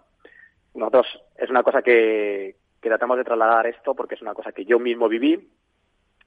[0.74, 1.06] Nosotros
[1.38, 4.80] es una cosa que, que tratamos de trasladar esto porque es una cosa que yo
[4.80, 5.50] mismo viví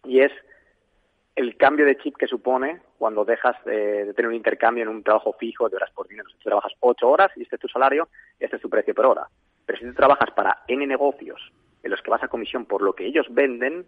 [0.05, 0.33] y es
[1.37, 5.33] el cambio de chip que supone cuando dejas de, tener un intercambio en un trabajo
[5.33, 6.29] fijo de horas por dinero.
[6.29, 8.09] Si tú trabajas ocho horas y este es tu salario,
[8.39, 9.29] este es tu precio por hora.
[9.67, 11.41] Pero si tú trabajas para N negocios
[11.83, 13.85] en los que vas a comisión por lo que ellos venden,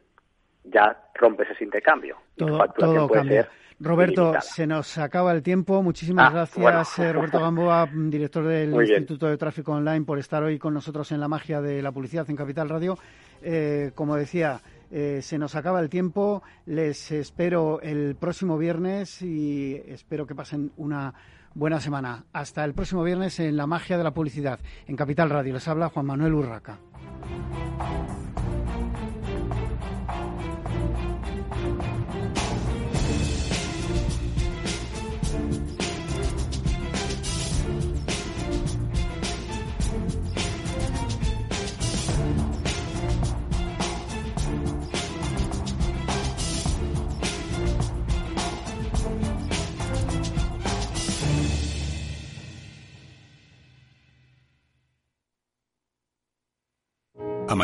[0.65, 2.17] ya rompes ese intercambio.
[2.37, 3.49] Todo, cambia.
[3.79, 5.83] Roberto, se nos acaba el tiempo.
[5.83, 10.59] Muchísimas ah, gracias, eh, Roberto Gamboa, director del Instituto de Tráfico Online, por estar hoy
[10.59, 12.97] con nosotros en la magia de la publicidad en Capital Radio.
[13.43, 14.61] Eh, como decía,
[14.91, 16.43] eh, se nos acaba el tiempo.
[16.67, 21.15] Les espero el próximo viernes y espero que pasen una
[21.55, 22.25] buena semana.
[22.33, 24.61] Hasta el próximo viernes en La Magia de la Publicidad.
[24.87, 26.79] En Capital Radio les habla Juan Manuel Urraca.